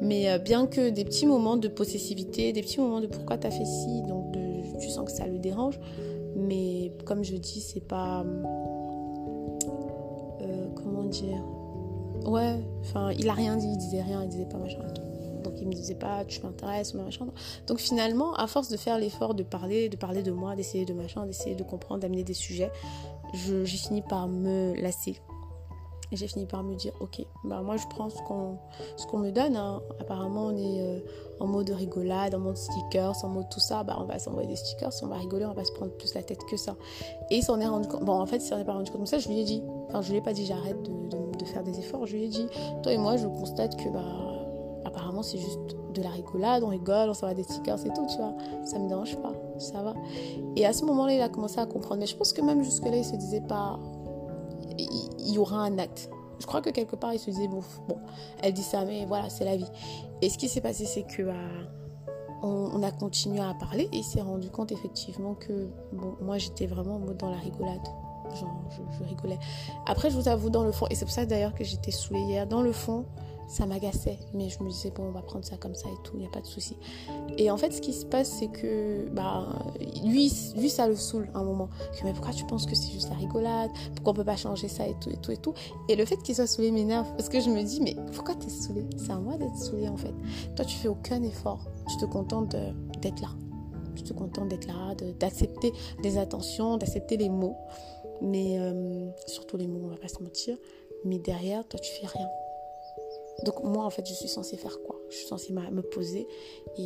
Mais 0.00 0.30
euh, 0.30 0.38
bien 0.38 0.66
que 0.66 0.90
des 0.90 1.04
petits 1.04 1.26
moments 1.26 1.56
de 1.56 1.68
possessivité, 1.68 2.52
des 2.52 2.62
petits 2.62 2.80
moments 2.80 3.00
de 3.00 3.06
pourquoi 3.06 3.38
t'as 3.38 3.50
fait 3.50 3.64
ci, 3.64 4.02
donc 4.02 4.32
tu 4.80 4.88
sens 4.88 5.04
que 5.04 5.12
ça 5.12 5.26
le 5.26 5.38
dérange. 5.38 5.78
Mais 6.36 6.92
comme 7.04 7.22
je 7.24 7.36
dis, 7.36 7.60
c'est 7.60 7.86
pas. 7.86 8.24
Euh, 10.42 10.66
comment 10.74 11.04
dire? 11.04 11.42
Ouais, 12.26 12.56
enfin, 12.80 13.10
il 13.18 13.28
a 13.28 13.32
rien 13.32 13.56
dit, 13.56 13.68
il 13.68 13.76
disait 13.76 14.02
rien, 14.02 14.22
il 14.22 14.28
disait 14.28 14.46
pas 14.46 14.58
machin 14.58 14.80
et 14.88 14.92
tout. 14.94 15.02
Donc 15.40 15.54
il 15.60 15.66
me 15.66 15.72
disait 15.72 15.94
pas 15.94 16.24
tu 16.24 16.40
m'intéresses 16.42 16.94
ou 16.94 16.98
machin. 16.98 17.26
Donc 17.66 17.78
finalement, 17.78 18.34
à 18.34 18.46
force 18.46 18.68
de 18.68 18.76
faire 18.76 18.98
l'effort 18.98 19.34
de 19.34 19.42
parler, 19.42 19.88
de 19.88 19.96
parler 19.96 20.22
de 20.22 20.32
moi, 20.32 20.56
d'essayer 20.56 20.84
de 20.84 20.92
machin, 20.92 21.26
d'essayer 21.26 21.54
de 21.54 21.62
comprendre, 21.62 22.00
d'amener 22.00 22.24
des 22.24 22.34
sujets, 22.34 22.70
j'ai 23.34 23.64
fini 23.64 24.02
par 24.02 24.28
me 24.28 24.74
lasser. 24.80 25.20
J'ai 26.12 26.26
fini 26.26 26.44
par 26.44 26.64
me 26.64 26.74
dire, 26.74 26.92
ok, 27.00 27.24
bah 27.44 27.62
moi 27.62 27.76
je 27.76 27.86
prends 27.86 28.10
ce 28.10 28.20
qu'on 28.22 28.58
qu'on 29.08 29.18
me 29.18 29.30
donne. 29.30 29.56
Hein. 29.56 29.80
Apparemment, 30.00 30.46
on 30.46 30.56
est 30.56 30.80
euh, 30.80 30.98
en 31.38 31.46
mode 31.46 31.70
rigolade, 31.70 32.34
en 32.34 32.40
mode 32.40 32.56
stickers, 32.56 33.24
en 33.24 33.28
mode 33.28 33.48
tout 33.48 33.60
ça. 33.60 33.84
Bah 33.84 33.96
on 34.00 34.04
va 34.04 34.18
s'envoyer 34.18 34.48
des 34.48 34.56
stickers, 34.56 34.90
on 35.02 35.06
va 35.06 35.16
rigoler, 35.16 35.46
on 35.46 35.52
va 35.52 35.64
se 35.64 35.72
prendre 35.72 35.92
plus 35.92 36.12
la 36.14 36.24
tête 36.24 36.44
que 36.46 36.56
ça. 36.56 36.74
Et 37.30 37.36
il 37.36 37.44
s'en 37.44 37.60
est 37.60 37.66
rendu 37.66 37.86
compte. 37.86 38.04
Bon, 38.04 38.20
en 38.20 38.26
fait, 38.26 38.38
il 38.38 38.48
s'en 38.48 38.58
est 38.58 38.64
pas 38.64 38.72
rendu 38.72 38.90
compte. 38.90 39.00
comme 39.00 39.06
ça, 39.06 39.18
je 39.18 39.28
lui 39.28 39.38
ai 39.38 39.44
dit. 39.44 39.62
Enfin, 39.88 40.02
je 40.02 40.10
lui 40.10 40.18
ai 40.18 40.20
pas 40.20 40.32
dit 40.32 40.46
j'arrête 40.46 40.82
de, 40.82 41.38
de, 41.38 41.44
faire 41.44 41.62
des 41.62 41.78
efforts. 41.78 42.06
Je 42.06 42.16
lui 42.16 42.24
ai 42.24 42.28
dit, 42.28 42.46
toi 42.82 42.92
et 42.92 42.98
moi, 42.98 43.16
je 43.16 43.26
constate 43.28 43.76
que 43.76 43.88
bah 43.88 44.39
apparemment 45.10 45.22
c'est 45.22 45.38
juste 45.38 45.76
de 45.92 46.02
la 46.02 46.10
rigolade, 46.10 46.62
on 46.62 46.68
rigole, 46.68 47.10
on 47.10 47.14
s'envoie 47.14 47.34
des 47.34 47.42
stickers 47.42 47.84
et 47.84 47.92
tout, 47.92 48.06
tu 48.08 48.16
vois. 48.16 48.34
Ça 48.64 48.78
me 48.78 48.88
dérange 48.88 49.16
pas, 49.16 49.32
ça 49.58 49.82
va. 49.82 49.94
Et 50.56 50.64
à 50.64 50.72
ce 50.72 50.84
moment-là, 50.84 51.14
il 51.14 51.20
a 51.20 51.28
commencé 51.28 51.58
à 51.58 51.66
comprendre. 51.66 52.00
Mais 52.00 52.06
je 52.06 52.16
pense 52.16 52.32
que 52.32 52.40
même 52.40 52.62
jusque-là, 52.62 52.96
il 52.96 53.04
se 53.04 53.16
disait 53.16 53.40
pas, 53.40 53.78
il 54.78 55.32
y 55.32 55.38
aura 55.38 55.58
un 55.58 55.78
acte. 55.78 56.08
Je 56.38 56.46
crois 56.46 56.62
que 56.62 56.70
quelque 56.70 56.96
part, 56.96 57.12
il 57.12 57.18
se 57.18 57.30
disait, 57.30 57.48
bon, 57.48 57.60
bon 57.88 57.98
elle 58.42 58.52
dit 58.52 58.62
ça, 58.62 58.84
mais 58.84 59.04
voilà, 59.04 59.28
c'est 59.28 59.44
la 59.44 59.56
vie. 59.56 59.70
Et 60.22 60.28
ce 60.28 60.38
qui 60.38 60.48
s'est 60.48 60.60
passé, 60.60 60.86
c'est 60.86 61.02
que 61.02 61.22
bah, 61.22 61.32
a 62.82 62.90
continué 62.92 63.40
à 63.40 63.52
parler 63.54 63.88
et 63.92 63.98
il 63.98 64.04
s'est 64.04 64.22
rendu 64.22 64.48
compte 64.48 64.72
effectivement 64.72 65.34
que, 65.34 65.68
moi, 66.20 66.38
j'étais 66.38 66.66
vraiment 66.66 67.00
dans 67.18 67.30
la 67.30 67.36
rigolade. 67.36 67.86
Genre, 68.34 68.62
je, 68.70 68.98
je 68.98 69.08
rigolais. 69.08 69.38
Après, 69.86 70.08
je 70.08 70.16
vous 70.16 70.28
avoue, 70.28 70.50
dans 70.50 70.62
le 70.62 70.70
fond, 70.70 70.86
et 70.88 70.94
c'est 70.94 71.04
pour 71.04 71.12
ça 71.12 71.26
d'ailleurs 71.26 71.52
que 71.52 71.64
j'étais 71.64 71.90
saoulée 71.90 72.20
hier, 72.20 72.46
dans 72.46 72.62
le 72.62 72.70
fond, 72.70 73.06
ça 73.50 73.66
m'agaçait. 73.66 74.18
Mais 74.32 74.48
je 74.48 74.62
me 74.62 74.70
disais, 74.70 74.90
bon, 74.90 75.04
on 75.08 75.10
va 75.10 75.22
prendre 75.22 75.44
ça 75.44 75.56
comme 75.56 75.74
ça 75.74 75.88
et 75.88 76.02
tout, 76.04 76.12
il 76.14 76.20
n'y 76.20 76.26
a 76.26 76.30
pas 76.30 76.40
de 76.40 76.46
souci. 76.46 76.76
Et 77.36 77.50
en 77.50 77.56
fait, 77.56 77.72
ce 77.72 77.80
qui 77.80 77.92
se 77.92 78.06
passe, 78.06 78.30
c'est 78.38 78.48
que 78.48 79.08
bah, 79.10 79.48
lui, 80.04 80.32
lui, 80.56 80.70
ça 80.70 80.86
le 80.86 80.94
saoule 80.94 81.28
un 81.34 81.42
moment. 81.42 81.68
mais 82.04 82.12
pourquoi 82.12 82.32
tu 82.32 82.44
penses 82.44 82.64
que 82.64 82.76
c'est 82.76 82.92
juste 82.92 83.10
la 83.10 83.16
rigolade? 83.16 83.70
Pourquoi 83.96 84.12
on 84.12 84.16
peut 84.16 84.24
pas 84.24 84.36
changer 84.36 84.68
ça 84.68 84.86
et 84.86 84.94
tout 85.00 85.10
et 85.10 85.16
tout 85.16 85.32
et 85.32 85.36
tout? 85.36 85.54
Et 85.88 85.96
le 85.96 86.04
fait 86.04 86.16
qu'il 86.18 86.34
soit 86.34 86.46
saoulé 86.46 86.70
m'énerve 86.70 87.08
parce 87.16 87.28
que 87.28 87.40
je 87.40 87.50
me 87.50 87.62
dis, 87.62 87.80
mais 87.80 87.96
pourquoi 88.12 88.36
tu 88.36 88.46
es 88.46 88.50
saoulé? 88.50 88.86
C'est 88.96 89.10
à 89.10 89.18
moi 89.18 89.36
d'être 89.36 89.56
saoulé 89.56 89.88
en 89.88 89.96
fait. 89.96 90.14
Toi, 90.54 90.64
tu 90.64 90.76
fais 90.76 90.88
aucun 90.88 91.22
effort. 91.22 91.66
Tu 91.88 91.96
te 91.96 92.04
contentes 92.04 92.54
d'être 93.02 93.20
là. 93.20 93.30
Tu 93.96 94.04
te 94.04 94.12
contentes 94.12 94.48
d'être 94.48 94.68
là, 94.68 94.94
d'accepter 95.18 95.72
des 96.02 96.18
attentions, 96.18 96.76
d'accepter 96.76 97.16
les 97.16 97.28
mots. 97.28 97.56
Mais 98.22 98.58
euh, 98.60 99.10
surtout 99.26 99.56
les 99.56 99.66
mots, 99.66 99.80
on 99.84 99.88
va 99.88 99.96
pas 99.96 100.08
se 100.08 100.22
mentir. 100.22 100.56
Mais 101.04 101.18
derrière, 101.18 101.66
toi, 101.66 101.80
tu 101.80 101.90
fais 101.92 102.06
rien. 102.06 102.28
Donc 103.44 103.62
moi, 103.62 103.84
en 103.84 103.90
fait, 103.90 104.06
je 104.06 104.14
suis 104.14 104.28
censée 104.28 104.56
faire 104.56 104.80
quoi? 104.82 105.00
Je 105.08 105.16
suis 105.16 105.26
censée 105.26 105.52
me 105.52 105.82
poser 105.82 106.26
euh, 106.78 106.82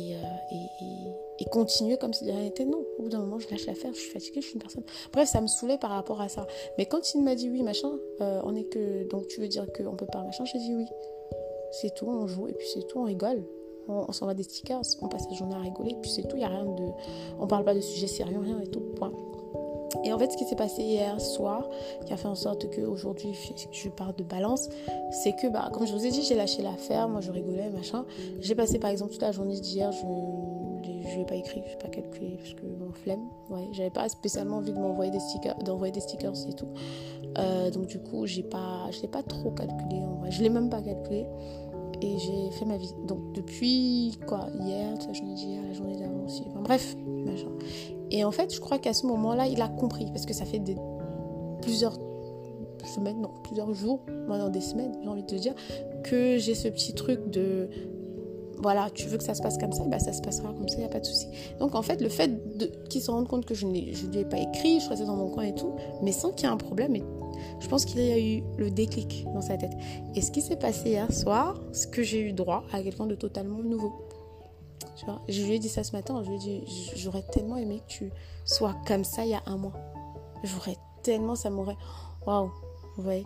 et, 0.51 1.41
et, 1.41 1.45
continuer 1.45 1.97
comme 1.97 2.13
si 2.13 2.25
de 2.25 2.31
rien 2.31 2.41
n'était. 2.41 2.65
Non, 2.65 2.85
au 2.97 3.03
bout 3.03 3.09
d'un 3.09 3.19
moment, 3.19 3.39
je 3.39 3.49
lâche 3.49 3.65
l'affaire, 3.65 3.93
je 3.93 3.99
suis 3.99 4.11
fatiguée, 4.11 4.41
je 4.41 4.47
suis 4.47 4.55
une 4.55 4.61
personne. 4.61 4.83
Bref, 5.11 5.29
ça 5.29 5.41
me 5.41 5.47
saoulait 5.47 5.77
par 5.77 5.91
rapport 5.91 6.21
à 6.21 6.29
ça. 6.29 6.47
Mais 6.77 6.85
quand 6.85 7.13
il 7.13 7.23
m'a 7.23 7.35
dit 7.35 7.49
oui, 7.49 7.61
machin, 7.63 7.91
euh, 8.21 8.41
on 8.43 8.55
est 8.55 8.65
que... 8.65 9.07
Donc 9.09 9.27
tu 9.27 9.41
veux 9.41 9.47
dire 9.47 9.65
qu'on 9.73 9.95
peut 9.95 10.05
pas, 10.05 10.23
machin 10.23 10.45
J'ai 10.45 10.59
dit 10.59 10.73
oui. 10.73 10.85
C'est 11.71 11.93
tout, 11.93 12.07
on 12.07 12.27
joue 12.27 12.47
et 12.47 12.53
puis 12.53 12.67
c'est 12.73 12.87
tout, 12.87 12.99
on 12.99 13.03
rigole. 13.03 13.43
On, 13.87 14.11
s'en 14.11 14.25
va 14.25 14.33
des 14.33 14.41
stickers, 14.41 14.81
on 15.01 15.09
passe 15.09 15.27
la 15.29 15.35
journée 15.35 15.53
à 15.53 15.59
rigoler, 15.59 15.91
et 15.91 16.01
puis 16.01 16.09
c'est 16.09 16.23
tout, 16.23 16.37
il 16.37 16.39
n'y 16.39 16.45
a 16.45 16.47
rien 16.47 16.65
de... 16.65 16.83
On 17.39 17.45
parle 17.45 17.63
pas 17.63 17.75
de 17.75 17.81
sujets 17.81 18.07
sérieux, 18.07 18.39
rien 18.39 18.59
et 18.59 18.67
tout, 18.67 18.79
point. 18.95 19.11
Et 20.03 20.13
en 20.13 20.19
fait, 20.19 20.31
ce 20.31 20.37
qui 20.37 20.45
s'est 20.45 20.55
passé 20.55 20.83
hier 20.83 21.19
soir, 21.19 21.67
qui 22.05 22.13
a 22.13 22.17
fait 22.17 22.27
en 22.27 22.35
sorte 22.35 22.69
qu'aujourd'hui, 22.73 23.33
je 23.71 23.89
parle 23.89 24.15
de 24.15 24.23
balance, 24.23 24.69
c'est 25.23 25.35
que, 25.35 25.47
bah, 25.47 25.69
comme 25.73 25.87
je 25.87 25.93
vous 25.93 26.05
ai 26.05 26.11
dit, 26.11 26.21
j'ai 26.21 26.35
lâché 26.35 26.61
l'affaire, 26.61 27.07
moi 27.07 27.21
je 27.21 27.31
rigolais, 27.31 27.69
machin. 27.69 28.05
J'ai 28.39 28.55
passé 28.55 28.79
par 28.79 28.89
exemple 28.91 29.11
toute 29.11 29.21
la 29.21 29.31
journée 29.31 29.59
d'hier, 29.59 29.91
je 29.91 30.05
je 31.07 31.19
n'ai 31.19 31.25
pas 31.25 31.35
écrit, 31.35 31.61
je 31.65 31.71
n'ai 31.71 31.77
pas 31.77 31.87
calculé, 31.87 32.37
parce 32.37 32.53
que 32.53 32.65
bon, 32.65 32.91
flemme. 32.91 33.27
Ouais, 33.49 33.67
j'avais 33.71 33.89
pas 33.89 34.09
spécialement 34.09 34.57
envie 34.57 34.71
de 34.71 34.79
m'envoyer 34.79 35.11
des 35.11 35.19
stickers, 35.19 35.55
d'envoyer 35.59 35.91
des 35.91 35.99
stickers 35.99 36.33
et 36.47 36.53
tout. 36.53 36.67
Euh, 37.37 37.69
donc 37.69 37.87
du 37.87 37.99
coup, 37.99 38.25
j'ai 38.25 38.43
pas, 38.43 38.89
je 38.91 39.01
l'ai 39.01 39.07
pas 39.07 39.23
trop 39.23 39.51
calculé 39.51 40.01
en 40.01 40.15
vrai. 40.15 40.31
Je 40.31 40.41
l'ai 40.41 40.49
même 40.49 40.69
pas 40.69 40.81
calculé 40.81 41.25
et 42.01 42.17
j'ai 42.17 42.51
fait 42.51 42.65
ma 42.65 42.77
vie. 42.77 42.93
Donc 43.07 43.33
depuis 43.33 44.17
quoi, 44.27 44.47
hier, 44.59 44.97
toute 44.97 45.07
la 45.07 45.13
journée 45.13 45.33
d'hier, 45.33 45.61
la 45.63 45.73
journée 45.73 45.95
d'avant 45.97 46.25
aussi. 46.25 46.43
Bref, 46.63 46.95
machin. 47.05 47.51
Et 48.11 48.23
en 48.23 48.31
fait, 48.31 48.53
je 48.53 48.59
crois 48.59 48.77
qu'à 48.79 48.93
ce 48.93 49.05
moment-là, 49.07 49.47
il 49.47 49.61
a 49.61 49.67
compris, 49.67 50.05
parce 50.07 50.25
que 50.25 50.33
ça 50.33 50.45
fait 50.45 50.61
plusieurs 51.61 51.97
semaines, 52.85 53.21
non, 53.21 53.31
plusieurs 53.43 53.73
jours, 53.73 54.01
maintenant 54.27 54.49
des 54.49 54.61
semaines, 54.61 54.95
j'ai 55.01 55.09
envie 55.09 55.23
de 55.23 55.27
te 55.27 55.35
dire, 55.35 55.53
que 56.03 56.37
j'ai 56.37 56.55
ce 56.55 56.67
petit 56.67 56.93
truc 56.93 57.29
de 57.29 57.69
voilà, 58.61 58.89
tu 58.93 59.07
veux 59.07 59.17
que 59.17 59.23
ça 59.23 59.33
se 59.33 59.41
passe 59.41 59.57
comme 59.57 59.73
ça, 59.73 59.83
bah 59.83 59.99
ça 59.99 60.13
se 60.13 60.21
passera 60.21 60.53
comme 60.53 60.67
ça, 60.67 60.77
il 60.77 60.79
n'y 60.79 60.85
a 60.85 60.89
pas 60.89 60.99
de 60.99 61.05
souci. 61.05 61.27
Donc 61.59 61.75
en 61.75 61.81
fait, 61.81 62.01
le 62.01 62.09
fait 62.09 62.31
qu'il 62.89 63.01
se 63.01 63.11
rende 63.11 63.27
compte 63.27 63.45
que 63.45 63.53
je 63.53 63.65
ne 63.65 63.73
lui 63.73 63.91
ai 64.17 64.25
pas 64.25 64.37
écrit, 64.37 64.79
je 64.79 64.89
restais 64.89 65.05
dans 65.05 65.17
mon 65.17 65.29
coin 65.29 65.43
et 65.43 65.53
tout, 65.53 65.73
mais 66.01 66.11
sans 66.11 66.31
qu'il 66.31 66.47
y 66.47 66.49
ait 66.49 66.53
un 66.53 66.57
problème, 66.57 66.95
et 66.95 67.03
je 67.59 67.67
pense 67.67 67.85
qu'il 67.85 68.01
y 68.01 68.11
a 68.11 68.19
eu 68.19 68.43
le 68.57 68.71
déclic 68.71 69.25
dans 69.33 69.41
sa 69.41 69.57
tête. 69.57 69.73
Et 70.15 70.21
ce 70.21 70.31
qui 70.31 70.41
s'est 70.41 70.55
passé 70.55 70.89
hier 70.89 71.11
soir, 71.11 71.61
c'est 71.73 71.91
que 71.91 72.01
j'ai 72.01 72.21
eu 72.21 72.33
droit 72.33 72.63
à 72.71 72.81
quelqu'un 72.81 73.07
de 73.07 73.15
totalement 73.15 73.59
nouveau. 73.59 73.91
Je 75.27 75.43
lui 75.43 75.53
ai 75.53 75.59
dit 75.59 75.69
ça 75.69 75.83
ce 75.83 75.91
matin, 75.91 76.21
je 76.23 76.29
lui 76.29 76.35
ai 76.35 76.39
dit, 76.39 76.91
j'aurais 76.95 77.23
tellement 77.23 77.57
aimé 77.57 77.81
que 77.87 77.91
tu 77.91 78.11
sois 78.45 78.75
comme 78.87 79.03
ça 79.03 79.25
il 79.25 79.31
y 79.31 79.33
a 79.33 79.43
un 79.45 79.57
mois. 79.57 79.73
J'aurais 80.43 80.77
tellement, 81.03 81.35
ça 81.35 81.49
m'aurait... 81.49 81.77
Waouh 82.25 82.51
Ouais. 82.97 83.23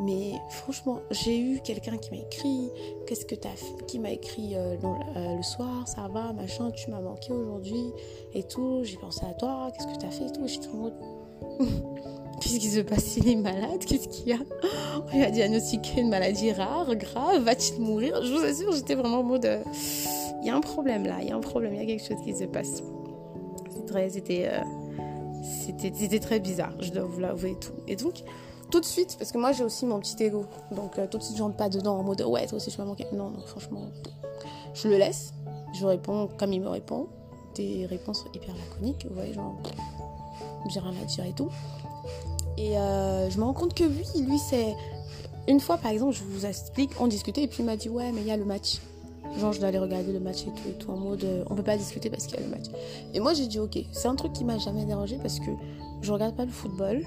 Mais 0.00 0.32
franchement, 0.50 1.00
j'ai 1.10 1.38
eu 1.38 1.60
quelqu'un 1.60 1.96
qui 1.96 2.10
m'a 2.10 2.16
écrit, 2.16 2.70
qu'est-ce 3.06 3.24
que 3.24 3.34
t'as 3.34 3.50
fait 3.50 3.86
Qui 3.86 3.98
m'a 3.98 4.10
écrit 4.10 4.56
euh, 4.56 4.76
euh, 4.82 5.36
le 5.36 5.42
soir, 5.42 5.86
ça 5.86 6.08
va, 6.08 6.32
machin, 6.32 6.70
tu 6.72 6.90
m'as 6.90 7.00
manqué 7.00 7.32
aujourd'hui 7.32 7.92
et 8.34 8.42
tout. 8.42 8.80
J'ai 8.82 8.96
pensé 8.96 9.24
à 9.24 9.34
toi, 9.34 9.70
qu'est-ce 9.72 9.86
que 9.86 10.00
t'as 10.00 10.10
fait 10.10 10.26
et 10.26 10.32
tout. 10.32 10.46
J'étais 10.46 10.68
en 10.68 10.76
mode... 10.76 10.94
Qu'est-ce 12.40 12.58
qui 12.58 12.70
se 12.70 12.80
passe 12.80 13.16
Il 13.18 13.28
est 13.28 13.36
malade 13.36 13.84
Qu'est-ce 13.86 14.08
qu'il 14.08 14.28
y 14.28 14.32
a? 14.32 14.38
On 15.06 15.16
lui 15.16 15.22
a 15.22 15.30
diagnostiqué 15.30 16.00
une 16.00 16.08
maladie 16.08 16.52
rare, 16.52 16.92
grave, 16.96 17.44
va-t-il 17.44 17.80
mourir? 17.80 18.20
Je 18.24 18.32
vous 18.32 18.44
assure, 18.44 18.72
j'étais 18.72 18.96
vraiment 18.96 19.20
en 19.20 19.22
mode... 19.22 19.44
Euh, 19.44 19.62
il 20.42 20.48
y 20.48 20.50
a 20.50 20.56
un 20.56 20.60
problème 20.60 21.06
là, 21.06 21.18
il 21.22 21.28
y 21.28 21.30
a 21.30 21.36
un 21.36 21.40
problème, 21.40 21.74
il 21.74 21.80
y 21.80 21.82
a 21.82 21.86
quelque 21.86 22.06
chose 22.06 22.22
qui 22.24 22.36
se 22.36 22.44
passe. 22.44 22.82
C'était 24.08 24.50
euh, 24.50 26.18
très 26.20 26.40
bizarre, 26.40 26.72
je 26.80 26.90
dois 26.90 27.04
vous 27.04 27.20
l'avouer 27.20 27.52
et 27.52 27.58
tout. 27.58 27.72
Et 27.86 27.96
donc, 27.96 28.22
tout 28.70 28.80
de 28.80 28.84
suite, 28.84 29.16
parce 29.18 29.32
que 29.32 29.38
moi 29.38 29.52
j'ai 29.52 29.64
aussi 29.64 29.86
mon 29.86 30.00
petit 30.00 30.22
ego, 30.22 30.46
donc 30.70 30.98
euh, 30.98 31.06
tout 31.06 31.18
de 31.18 31.22
suite 31.22 31.36
je 31.36 31.42
rentre 31.42 31.56
pas 31.56 31.68
dedans 31.68 31.98
en 31.98 32.02
mode 32.02 32.22
ouais, 32.22 32.46
toi 32.46 32.56
aussi 32.56 32.70
je 32.70 32.78
m'as 32.78 32.84
manqué. 32.84 33.06
Non, 33.12 33.30
non, 33.30 33.40
franchement, 33.46 33.82
je 34.74 34.88
le 34.88 34.96
laisse. 34.96 35.32
Je 35.74 35.86
réponds 35.86 36.28
comme 36.38 36.52
il 36.52 36.60
me 36.60 36.68
répond. 36.68 37.08
Des 37.54 37.84
réponses 37.86 38.24
hyper 38.34 38.54
laconiques, 38.54 39.06
vous 39.06 39.14
voyez, 39.14 39.34
genre, 39.34 39.58
j'ai 40.70 40.80
rien 40.80 40.94
à 41.02 41.04
dire 41.04 41.26
et 41.26 41.34
tout. 41.34 41.50
Et 42.56 42.78
euh, 42.78 43.30
je 43.30 43.38
me 43.38 43.44
rends 43.44 43.52
compte 43.52 43.74
que 43.74 43.84
lui, 43.84 44.06
lui, 44.20 44.38
c'est. 44.38 44.74
Une 45.48 45.60
fois, 45.60 45.76
par 45.76 45.90
exemple, 45.90 46.14
je 46.14 46.22
vous 46.22 46.46
explique, 46.46 46.92
on 47.00 47.08
discutait 47.08 47.42
et 47.42 47.48
puis 47.48 47.58
il 47.62 47.66
m'a 47.66 47.76
dit 47.76 47.88
Ouais, 47.88 48.12
mais 48.12 48.20
il 48.22 48.26
y 48.26 48.30
a 48.30 48.36
le 48.36 48.44
match. 48.44 48.80
Genre, 49.38 49.52
je 49.52 49.58
dois 49.58 49.68
aller 49.68 49.78
regarder 49.78 50.12
le 50.12 50.20
match 50.20 50.42
et 50.46 50.72
tout, 50.78 50.90
en 50.90 50.96
mode 50.96 51.24
euh, 51.24 51.44
on 51.48 51.54
peut 51.54 51.62
pas 51.62 51.76
discuter 51.76 52.10
parce 52.10 52.26
qu'il 52.26 52.38
y 52.38 52.42
a 52.42 52.44
le 52.44 52.50
match. 52.50 52.66
Et 53.14 53.20
moi, 53.20 53.32
j'ai 53.32 53.46
dit 53.46 53.58
Ok, 53.58 53.78
c'est 53.92 54.08
un 54.08 54.14
truc 54.14 54.32
qui 54.32 54.44
m'a 54.44 54.58
jamais 54.58 54.84
dérangé 54.84 55.18
parce 55.20 55.40
que 55.40 55.50
je 56.02 56.12
regarde 56.12 56.36
pas 56.36 56.44
le 56.44 56.50
football 56.50 57.02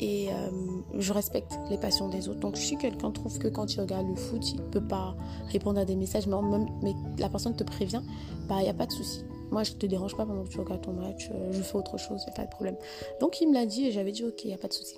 et 0.00 0.28
euh, 0.30 0.50
je 0.98 1.12
respecte 1.12 1.52
les 1.70 1.78
passions 1.78 2.08
des 2.08 2.28
autres. 2.28 2.40
Donc, 2.40 2.56
si 2.56 2.76
quelqu'un 2.76 3.10
trouve 3.10 3.38
que 3.38 3.48
quand 3.48 3.72
il 3.74 3.80
regarde 3.80 4.08
le 4.08 4.16
foot, 4.16 4.50
il 4.50 4.60
peut 4.60 4.86
pas 4.86 5.14
répondre 5.48 5.78
à 5.78 5.84
des 5.84 5.94
messages, 5.94 6.26
mais, 6.26 6.40
même, 6.42 6.66
mais 6.82 6.92
la 7.18 7.28
personne 7.28 7.54
te 7.54 7.64
prévient, 7.64 8.02
bah, 8.48 8.56
il 8.58 8.64
n'y 8.64 8.68
a 8.68 8.74
pas 8.74 8.86
de 8.86 8.92
souci. 8.92 9.24
Moi, 9.52 9.62
je 9.62 9.72
te 9.72 9.86
dérange 9.86 10.16
pas 10.16 10.26
pendant 10.26 10.42
que 10.44 10.48
tu 10.48 10.58
regardes 10.58 10.82
ton 10.82 10.92
match, 10.92 11.30
euh, 11.32 11.52
je 11.52 11.62
fais 11.62 11.76
autre 11.76 11.98
chose, 11.98 12.24
il 12.26 12.30
a 12.30 12.32
pas 12.32 12.44
de 12.44 12.50
problème. 12.50 12.76
Donc, 13.20 13.40
il 13.40 13.48
me 13.48 13.54
l'a 13.54 13.64
dit 13.64 13.86
et 13.86 13.92
j'avais 13.92 14.12
dit, 14.12 14.24
ok, 14.24 14.44
il 14.44 14.48
n'y 14.48 14.54
a 14.54 14.58
pas 14.58 14.68
de 14.68 14.72
souci. 14.72 14.96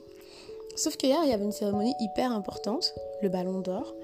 Sauf 0.76 0.96
qu'hier, 0.96 1.18
il 1.24 1.30
y 1.30 1.32
avait 1.32 1.44
une 1.44 1.52
cérémonie 1.52 1.94
hyper 2.00 2.32
importante, 2.32 2.94
le 3.22 3.28
ballon 3.28 3.60
d'or. 3.60 3.94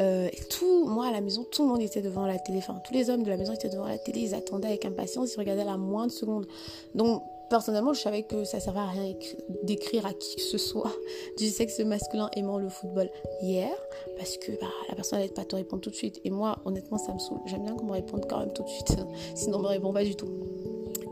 Euh, 0.00 0.28
et 0.32 0.44
tout, 0.50 0.86
moi 0.86 1.06
à 1.06 1.12
la 1.12 1.20
maison, 1.20 1.46
tout 1.50 1.62
le 1.62 1.68
monde 1.68 1.82
était 1.82 2.02
devant 2.02 2.26
la 2.26 2.38
télé. 2.38 2.58
Enfin, 2.58 2.80
tous 2.84 2.92
les 2.92 3.10
hommes 3.10 3.22
de 3.22 3.30
la 3.30 3.36
maison 3.36 3.52
étaient 3.52 3.68
devant 3.68 3.86
la 3.86 3.98
télé. 3.98 4.20
Ils 4.20 4.34
attendaient 4.34 4.68
avec 4.68 4.84
impatience. 4.84 5.34
Ils 5.34 5.38
regardaient 5.38 5.64
la 5.64 5.76
moindre 5.76 6.12
seconde. 6.12 6.46
Donc, 6.94 7.22
personnellement, 7.48 7.92
je 7.92 8.00
savais 8.00 8.22
que 8.22 8.44
ça 8.44 8.60
servait 8.60 8.80
à 8.80 8.86
rien 8.86 9.14
d'écrire 9.62 10.06
à 10.06 10.12
qui 10.12 10.36
que 10.36 10.42
ce 10.42 10.58
soit 10.58 10.92
du 11.38 11.48
sexe 11.48 11.78
masculin 11.80 12.28
aimant 12.36 12.58
le 12.58 12.68
football 12.68 13.10
hier, 13.42 13.70
parce 14.18 14.36
que 14.38 14.52
bah, 14.52 14.66
la 14.88 14.94
personne 14.94 15.18
n'allait 15.18 15.30
pas 15.30 15.44
te 15.44 15.56
répondre 15.56 15.82
tout 15.82 15.90
de 15.90 15.94
suite. 15.94 16.20
Et 16.24 16.30
moi, 16.30 16.58
honnêtement, 16.64 16.98
ça 16.98 17.12
me 17.12 17.18
saoule. 17.18 17.40
J'aime 17.46 17.62
bien 17.62 17.74
qu'on 17.74 17.86
me 17.86 17.92
réponde 17.92 18.26
quand 18.28 18.40
même 18.40 18.52
tout 18.52 18.62
de 18.62 18.68
suite, 18.68 18.96
sinon 19.34 19.58
on 19.58 19.62
me 19.62 19.68
répond 19.68 19.92
pas 19.92 20.04
du 20.04 20.16
tout. 20.16 20.28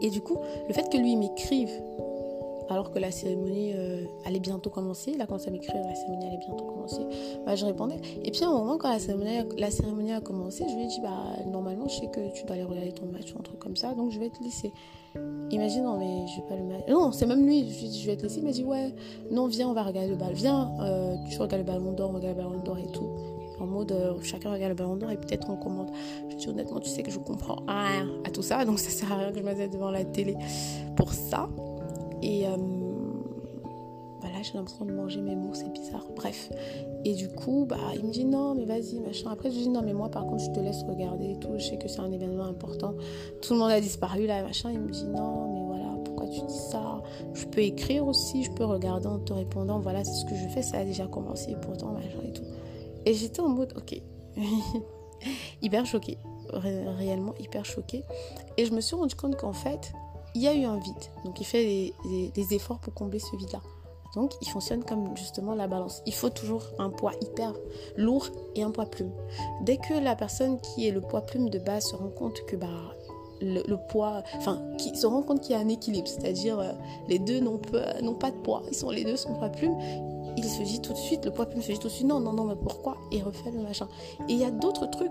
Et 0.01 0.11
du 0.11 0.21
coup, 0.21 0.39
le 0.67 0.75
fait 0.75 0.91
que 0.91 0.97
lui 0.97 1.15
m'écrive 1.15 1.71
alors 2.69 2.91
que 2.91 2.99
la 2.99 3.11
cérémonie 3.11 3.73
euh, 3.75 4.05
allait 4.25 4.41
bientôt 4.41 4.71
commencer. 4.71 5.13
Il 5.15 5.21
a 5.21 5.27
commencé 5.27 5.49
à 5.49 5.51
m'écrire, 5.51 5.75
la 5.75 5.95
cérémonie 5.95 6.27
allait 6.27 6.39
bientôt 6.39 6.65
commencer. 6.65 7.03
Bah, 7.45 7.55
je 7.55 7.65
répondais. 7.65 8.01
Et 8.23 8.31
puis 8.31 8.43
à 8.45 8.49
un 8.49 8.53
moment, 8.53 8.79
quand 8.79 8.91
la 8.91 8.99
cérémonie, 8.99 9.39
la 9.59 9.71
cérémonie 9.71 10.13
a 10.13 10.21
commencé, 10.21 10.65
je 10.69 10.75
lui 10.75 10.85
ai 10.85 10.87
dit, 10.87 11.01
bah, 11.01 11.43
normalement, 11.47 11.89
je 11.89 12.01
sais 12.01 12.09
que 12.09 12.33
tu 12.33 12.45
dois 12.45 12.57
aller 12.57 12.65
regarder 12.65 12.93
ton 12.93 13.07
match 13.07 13.33
ou 13.35 13.39
un 13.39 13.43
truc 13.43 13.59
comme 13.59 13.77
ça, 13.77 13.95
donc 13.95 14.11
je 14.11 14.19
vais 14.19 14.31
te 14.31 14.43
laisser. 14.43 14.73
Imagine, 15.51 15.85
non, 15.85 15.99
mais 15.99 16.27
je 16.27 16.41
vais 16.41 16.49
pas 16.49 16.57
le 16.57 16.65
match. 16.65 16.89
Non, 16.89 17.13
c'est 17.13 17.27
même 17.27 17.45
lui, 17.47 17.69
je 17.71 17.79
lui 17.79 17.87
ai 17.87 17.89
dit, 17.89 18.01
je 18.01 18.07
vais 18.07 18.17
te 18.17 18.23
laisser. 18.23 18.39
Il 18.39 18.45
m'a 18.45 18.53
dit, 18.53 18.65
ouais, 18.65 18.95
non, 19.31 19.47
viens, 19.47 19.69
on 19.69 19.75
va 19.75 19.83
regarder 19.83 20.11
le 20.11 20.17
bal. 20.17 20.33
Viens, 20.33 20.71
euh, 20.81 21.17
tu 21.31 21.39
regardes 21.39 21.67
le 21.67 21.71
ballon 21.71 21.93
d'or, 21.93 22.11
on 22.11 22.17
regarde 22.17 22.37
le 22.37 22.43
ballon 22.43 22.63
d'or 22.63 22.79
et 22.79 22.91
tout 22.93 23.11
en 23.63 23.67
mode 23.67 23.93
euh, 23.93 24.15
chacun 24.23 24.53
regarde 24.53 24.71
le 24.71 24.77
ballon 24.77 24.97
d'or 24.97 25.11
et 25.11 25.17
peut-être 25.17 25.49
on 25.51 25.57
commande. 25.57 25.91
Je 26.29 26.37
dis 26.37 26.49
honnêtement, 26.49 26.81
tu 26.81 26.91
sais 26.91 27.03
que 27.03 27.11
je 27.11 27.19
comprends 27.19 27.63
rien 27.67 28.09
à 28.25 28.31
tout 28.31 28.43
ça, 28.43 28.65
donc 28.65 28.79
ça 28.79 28.91
sert 28.91 29.13
à 29.13 29.17
rien 29.17 29.33
que 29.33 29.39
je 29.39 29.45
m'assieds 29.45 29.69
devant 29.69 29.91
la 29.91 30.05
télé 30.05 30.37
pour 30.97 31.13
ça. 31.13 31.49
Et 32.23 32.47
euh, 32.47 32.57
voilà, 34.21 34.43
j'ai 34.43 34.55
l'impression 34.55 34.85
de 34.85 34.93
manger 34.93 35.21
mes 35.21 35.35
mots, 35.35 35.53
c'est 35.53 35.73
bizarre. 35.73 36.07
Bref. 36.15 36.51
Et 37.05 37.15
du 37.15 37.29
coup, 37.29 37.67
bah, 37.69 37.77
il 37.95 38.05
me 38.05 38.13
dit 38.13 38.25
non, 38.25 38.55
mais 38.55 38.65
vas-y, 38.65 39.01
machin. 39.01 39.31
Après, 39.31 39.51
je 39.51 39.57
lui 39.57 39.63
dis 39.65 39.69
non, 39.69 39.83
mais 39.83 39.93
moi, 39.93 40.09
par 40.09 40.27
contre, 40.27 40.45
je 40.45 40.51
te 40.51 40.61
laisse 40.61 40.83
regarder 40.85 41.33
et 41.33 41.39
tout. 41.39 41.51
Je 41.57 41.65
sais 41.65 41.79
que 41.79 41.89
c'est 41.89 42.01
un 42.01 42.13
événement 42.13 42.45
important. 42.45 42.95
Tout 43.43 43.55
le 43.55 43.59
monde 43.59 43.71
a 43.71 43.81
disparu 43.81 44.27
là, 44.27 44.43
machin. 44.43 44.71
Il 44.73 44.81
me 44.81 44.91
dit 44.91 45.07
non, 45.07 45.53
mais 45.53 45.67
voilà, 45.67 45.99
pourquoi 46.05 46.29
tu 46.29 46.41
dis 46.43 46.59
ça? 46.71 47.03
Je 47.35 47.47
peux 47.47 47.63
écrire 47.63 48.07
aussi, 48.07 48.45
je 48.45 48.53
peux 48.53 48.65
regarder 48.65 49.09
en 49.09 49.19
te 49.19 49.33
répondant. 49.33 49.81
Voilà, 49.81 50.05
c'est 50.05 50.15
ce 50.15 50.25
que 50.25 50.37
je 50.37 50.47
fais, 50.49 50.63
ça 50.63 50.79
a 50.79 50.85
déjà 50.85 51.07
commencé 51.09 51.57
pourtant, 51.61 51.93
machin 51.93 52.21
et 52.25 52.33
tout. 52.33 52.45
Et 53.05 53.15
j'étais 53.15 53.41
en 53.41 53.49
mode, 53.49 53.75
ok. 53.77 54.01
hyper 55.63 55.85
choquée. 55.85 56.19
réellement 56.53 57.35
hyper 57.41 57.65
choquée. 57.65 58.05
Et 58.57 58.67
je 58.67 58.73
me 58.73 58.81
suis 58.81 58.95
rendu 58.95 59.17
compte 59.17 59.37
qu'en 59.37 59.53
fait, 59.53 59.93
il 60.35 60.43
y 60.43 60.49
a 60.49 60.55
eu 60.55 60.65
un 60.65 60.79
vide. 60.79 60.95
Donc 61.25 61.41
il 61.41 61.45
fait 61.45 61.93
des, 62.35 62.55
efforts 62.55 62.79
pour 62.79 62.95
combler 62.95 63.19
ce 63.19 63.37
vide-là. 63.37 63.61
Donc 64.15 64.33
il 64.43 64.49
fonctionne 64.49 64.85
comme 64.85 65.17
justement 65.17 65.55
la 65.55 65.67
balance. 65.67 66.03
Il 66.07 66.15
faut 66.15 66.31
toujours 66.31 66.65
un 66.79 66.91
poids 66.91 67.13
hyper 67.23 67.55
lourd 67.97 68.29
et 68.55 68.63
un 68.63 68.71
poids 68.71 68.87
plume. 68.87 69.11
Dès 69.63 69.79
que 69.79 69.95
la 69.95 70.15
personne 70.17 70.61
qui 70.61 70.87
est 70.87 70.91
le 70.91 71.01
poids 71.01 71.23
plume 71.23 71.49
de 71.49 71.59
base 71.59 71.87
se 71.91 71.97
rend 71.97 72.11
compte 72.11 72.45
que 72.47 72.57
bah, 72.57 72.95
le, 73.41 73.77
poids, 73.89 74.23
enfin, 74.37 74.61
qui 74.79 74.95
se 74.97 75.07
rend 75.07 75.23
compte 75.23 75.41
qu'il 75.41 75.53
y 75.53 75.59
a 75.59 75.61
un 75.61 75.69
équilibre, 75.69 76.07
c'est-à-dire 76.07 76.59
euh, 76.59 76.73
les 77.09 77.19
deux 77.19 77.41
n'ont 77.41 77.59
pas, 77.59 78.31
de 78.31 78.37
poids, 78.43 78.63
ils 78.71 78.77
sont 78.77 78.91
les 78.91 79.05
deux 79.05 79.17
sont 79.17 79.35
poids 79.35 79.49
plume, 79.49 79.77
il 80.37 80.45
se 80.45 80.63
dit 80.63 80.81
tout 80.81 80.93
de 80.93 80.99
suite, 80.99 81.25
le 81.25 81.31
poids 81.31 81.47
plume 81.47 81.63
se 81.63 81.73
dit 81.73 81.79
tout 81.79 81.89
de 81.89 81.93
suite 81.93 82.07
non, 82.07 82.21
non, 82.21 82.33
non, 82.33 82.45
mais 82.45 82.57
pourquoi? 82.57 82.97
Et 83.11 83.23
refait 83.23 83.51
le 83.51 83.61
machin. 83.61 83.89
Et 84.29 84.33
il 84.35 84.39
y 84.39 84.45
a 84.45 84.51
d'autres 84.51 84.87
trucs, 84.87 85.11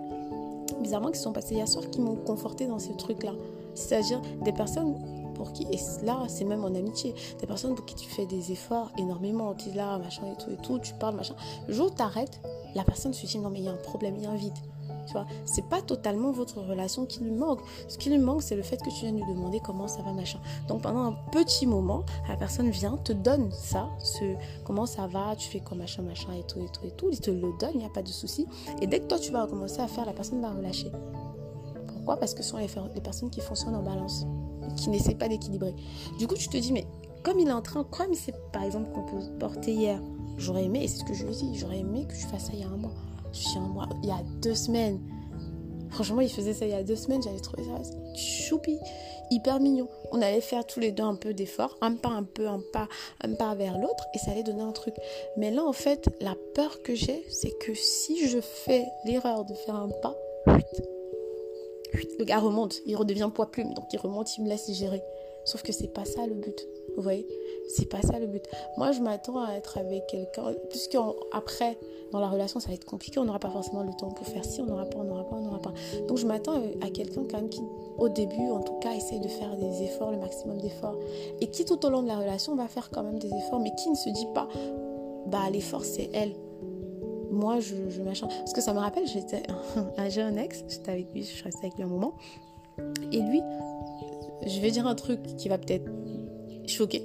bizarrement, 0.82 1.12
qui 1.12 1.20
sont 1.20 1.34
passés 1.34 1.56
hier 1.56 1.68
soir 1.68 1.90
qui 1.90 2.00
m'ont 2.00 2.16
conforté 2.16 2.68
dans 2.68 2.80
ces 2.80 2.96
trucs-là. 2.96 3.34
C'est-à-dire 3.76 4.22
des 4.44 4.52
personnes 4.52 4.96
pour 5.34 5.54
qui, 5.54 5.64
et 5.72 6.06
là 6.06 6.26
c'est 6.28 6.46
même 6.46 6.64
en 6.64 6.74
amitié, 6.76 7.16
des 7.40 7.48
personnes 7.48 7.76
pour 7.76 7.86
qui 7.86 7.96
tu 7.96 8.10
fais 8.10 8.26
des 8.26 8.52
efforts 8.52 8.92
énormément, 8.98 9.54
tu 9.56 9.70
es 9.70 9.74
là, 9.74 9.98
machin 9.98 10.24
et 10.28 10.44
tout 10.44 10.52
et 10.52 10.58
tout, 10.58 10.80
tu 10.80 10.94
parles, 10.96 11.16
machin. 11.16 11.36
Le 11.68 11.74
jour 11.74 11.88
où 11.88 11.96
tu 11.96 12.02
arrêtes, 12.02 12.42
la 12.76 12.84
personne 12.84 13.14
se 13.14 13.26
dit 13.26 13.40
non 13.40 13.50
mais 13.50 13.60
il 13.60 13.66
y 13.66 13.70
a 13.70 13.72
un 13.72 13.78
problème, 13.78 14.16
il 14.18 14.24
y 14.24 14.26
a 14.26 14.32
un 14.32 14.36
vide. 14.36 14.54
Tu 15.08 15.14
vois, 15.14 15.26
c'est 15.46 15.68
pas 15.68 15.82
totalement 15.82 16.32
votre 16.32 16.62
relation 16.62 17.06
qui 17.06 17.22
lui 17.22 17.32
manque. 17.32 17.60
Ce 17.88 17.98
qui 17.98 18.10
lui 18.10 18.20
manque, 18.20 18.44
c'est 18.44 18.56
le 18.56 18.62
fait 18.62 18.78
que 18.78 18.90
tu 18.90 19.02
viens 19.02 19.12
lui 19.12 19.24
demander 19.28 19.60
comment 19.60 19.88
ça 19.88 20.02
va, 20.04 20.14
machin. 20.14 20.40
Donc 20.68 20.84
pendant 20.84 21.02
un 21.02 21.16
petit 21.32 21.66
moment, 21.66 22.04
la 22.30 22.36
personne 22.36 22.70
vient, 22.70 22.98
te 22.98 23.12
donne 23.12 23.52
ça, 23.52 23.90
ce 24.00 24.36
comment 24.64 24.86
ça 24.86 25.08
va, 25.08 25.36
tu 25.36 25.50
fais 25.50 25.60
comme 25.60 25.80
machin, 25.80 26.02
machin 26.04 26.34
et 26.34 26.44
tout 26.44 26.60
et 26.60 26.70
tout 26.72 26.86
et 26.86 26.92
tout. 26.92 27.10
Il 27.12 27.20
te 27.20 27.32
le 27.32 27.52
donne, 27.60 27.72
il 27.74 27.80
n'y 27.80 27.86
a 27.86 27.90
pas 27.90 28.04
de 28.04 28.10
souci. 28.10 28.48
Et 28.82 28.88
dès 28.88 29.00
que 29.00 29.08
toi 29.08 29.20
tu 29.20 29.32
vas 29.32 29.44
recommencer 29.44 29.80
à 29.82 29.88
faire, 29.88 30.06
la 30.06 30.14
personne 30.14 30.42
va 30.42 30.52
relâcher. 30.52 30.92
Pourquoi 32.02 32.18
Parce 32.18 32.34
que 32.34 32.42
ce 32.42 32.50
sont 32.50 32.58
les, 32.58 32.68
personnes 33.02 33.30
qui 33.30 33.42
fonctionnent 33.42 33.76
en 33.76 33.84
balance, 33.84 34.26
qui 34.76 34.90
n'essaient 34.90 35.16
pas 35.16 35.28
d'équilibrer. 35.28 35.76
Du 36.18 36.28
coup, 36.28 36.36
tu 36.36 36.50
te 36.50 36.58
dis, 36.58 36.74
mais 36.74 36.88
comme 37.24 37.40
il 37.40 37.48
est 37.48 37.54
en 37.54 37.62
train, 37.62 37.84
comme 37.84 38.12
il 38.12 38.18
s'est 38.18 38.34
par 38.52 38.64
exemple 38.64 38.90
comporté 38.92 39.74
hier, 39.74 40.02
j'aurais 40.38 40.66
aimé, 40.66 40.84
et 40.84 40.88
c'est 40.88 41.00
ce 41.00 41.04
que 41.04 41.14
je 41.14 41.26
lui 41.26 41.32
ai 41.32 41.36
dit, 41.36 41.56
j'aurais 41.60 41.80
aimé 41.80 42.08
que 42.08 42.16
tu 42.16 42.26
fasses 42.26 42.46
ça 42.46 42.54
il 42.54 42.62
y 42.62 42.64
a 42.64 42.68
un 42.68 42.78
mois. 42.78 42.94
Je 43.32 43.40
suis 43.40 43.60
un 43.60 43.68
mois, 43.68 43.88
il 44.02 44.10
y 44.10 44.12
a 44.12 44.22
deux 44.42 44.56
semaines. 44.56 45.00
Franchement, 45.92 46.22
il 46.22 46.30
faisait 46.30 46.54
ça 46.54 46.66
il 46.66 46.72
y 46.72 46.74
a 46.74 46.84
deux 46.84 46.96
semaines, 46.96 47.22
j'avais 47.22 47.40
trouvé 47.40 47.64
ça 47.64 47.76
choupi, 48.16 48.80
hyper 49.30 49.60
mignon. 49.60 49.88
On 50.12 50.22
allait 50.24 50.42
faire 50.42 50.66
tous 50.66 50.80
les 50.80 50.92
deux 50.92 51.04
un 51.04 51.16
peu 51.16 51.36
d'efforts, 51.36 51.78
un 51.82 51.94
pas, 51.96 52.10
un 52.10 52.24
peu, 52.24 52.48
un 52.48 52.62
pas, 52.74 52.88
un 53.24 53.34
pas 53.36 53.54
vers 53.54 53.78
l'autre, 53.78 54.06
et 54.16 54.18
ça 54.18 54.32
allait 54.32 54.44
donner 54.44 54.64
un 54.64 54.72
truc. 54.72 54.96
Mais 55.38 55.52
là, 55.52 55.64
en 55.64 55.74
fait, 55.74 56.10
la 56.20 56.36
peur 56.56 56.82
que 56.82 56.96
j'ai, 56.96 57.24
c'est 57.30 57.52
que 57.60 57.76
si 57.76 58.28
je 58.28 58.42
fais 58.42 58.88
l'erreur 59.06 59.46
de 59.46 59.54
faire 59.54 59.76
un 59.76 59.90
pas, 60.02 60.16
le 62.20 62.26
gars 62.26 62.40
remonte, 62.40 62.82
il 62.86 62.96
redevient 62.96 63.30
poids 63.34 63.52
plume, 63.52 63.74
donc 63.74 63.86
il 63.94 64.00
remonte, 64.00 64.38
il 64.38 64.44
me 64.44 64.50
laisse 64.50 64.72
gérer. 64.72 65.02
Sauf 65.44 65.64
que 65.64 65.72
c'est 65.72 65.88
pas 65.88 66.06
ça 66.06 66.28
le 66.28 66.36
but. 66.36 66.68
Vous 66.96 67.02
voyez? 67.02 67.28
C'est 67.68 67.90
pas 67.90 68.02
ça 68.02 68.20
le 68.20 68.28
but. 68.28 68.44
Moi, 68.78 68.92
je 68.92 69.00
m'attends 69.00 69.44
à 69.44 69.54
être 69.54 69.78
avec 69.78 70.06
quelqu'un, 70.08 70.54
puisque 70.70 70.98
après, 71.32 71.78
dans 72.12 72.20
la 72.20 72.30
relation, 72.30 72.60
ça 72.60 72.68
va 72.68 72.76
être 72.76 72.86
compliqué, 72.86 73.20
on 73.20 73.26
n'aura 73.26 73.40
pas 73.40 73.50
forcément 73.50 73.82
le 73.82 73.94
temps 73.94 74.10
pour 74.10 74.28
faire 74.28 74.46
ci, 74.46 74.62
on 74.62 74.66
n'aura 74.66 74.86
pas, 74.86 75.00
on 75.00 75.04
n'aura 75.04 75.28
pas, 75.28 75.36
on 75.38 75.42
n'aura 75.42 75.62
pas. 75.62 75.74
Donc, 76.08 76.18
je 76.18 76.28
m'attends 76.28 76.62
à 76.82 76.90
quelqu'un 76.90 77.24
quand 77.30 77.38
même 77.38 77.50
qui, 77.50 77.62
au 77.98 78.10
début, 78.10 78.50
en 78.52 78.62
tout 78.62 78.78
cas, 78.80 78.94
essaie 78.94 79.20
de 79.20 79.28
faire 79.28 79.56
des 79.58 79.84
efforts, 79.84 80.12
le 80.12 80.18
maximum 80.18 80.60
d'efforts, 80.60 80.98
et 81.40 81.48
qui 81.48 81.66
tout 81.66 81.84
au 81.86 81.90
long 81.90 82.04
de 82.04 82.08
la 82.08 82.18
relation 82.18 82.56
va 82.56 82.68
faire 82.68 82.90
quand 82.92 83.04
même 83.04 83.18
des 83.18 83.30
efforts, 83.34 83.60
mais 83.60 83.74
qui 83.76 83.90
ne 83.90 83.96
se 83.96 84.10
dit 84.10 84.28
pas, 84.36 84.48
bah, 85.28 85.50
l'effort, 85.52 85.86
c'est 85.86 86.10
elle 86.14 86.34
moi, 87.32 87.60
je, 87.60 87.76
je. 87.90 88.02
Parce 88.02 88.54
que 88.54 88.62
ça 88.62 88.74
me 88.74 88.80
rappelle, 88.80 89.08
j'ai 89.08 90.22
un 90.22 90.36
ex, 90.38 90.64
j'étais 90.68 90.92
avec 90.92 91.14
lui, 91.14 91.24
je 91.24 91.44
restais 91.44 91.66
avec 91.66 91.76
lui 91.76 91.84
un 91.84 91.88
moment. 91.88 92.14
Et 93.12 93.20
lui, 93.20 93.42
je 94.46 94.60
vais 94.60 94.72
dire 94.72 94.88
un 94.88 94.96
truc 94.96 95.22
qui 95.38 95.50
va 95.50 95.58
peut-être 95.58 95.90
choquer. 96.68 97.04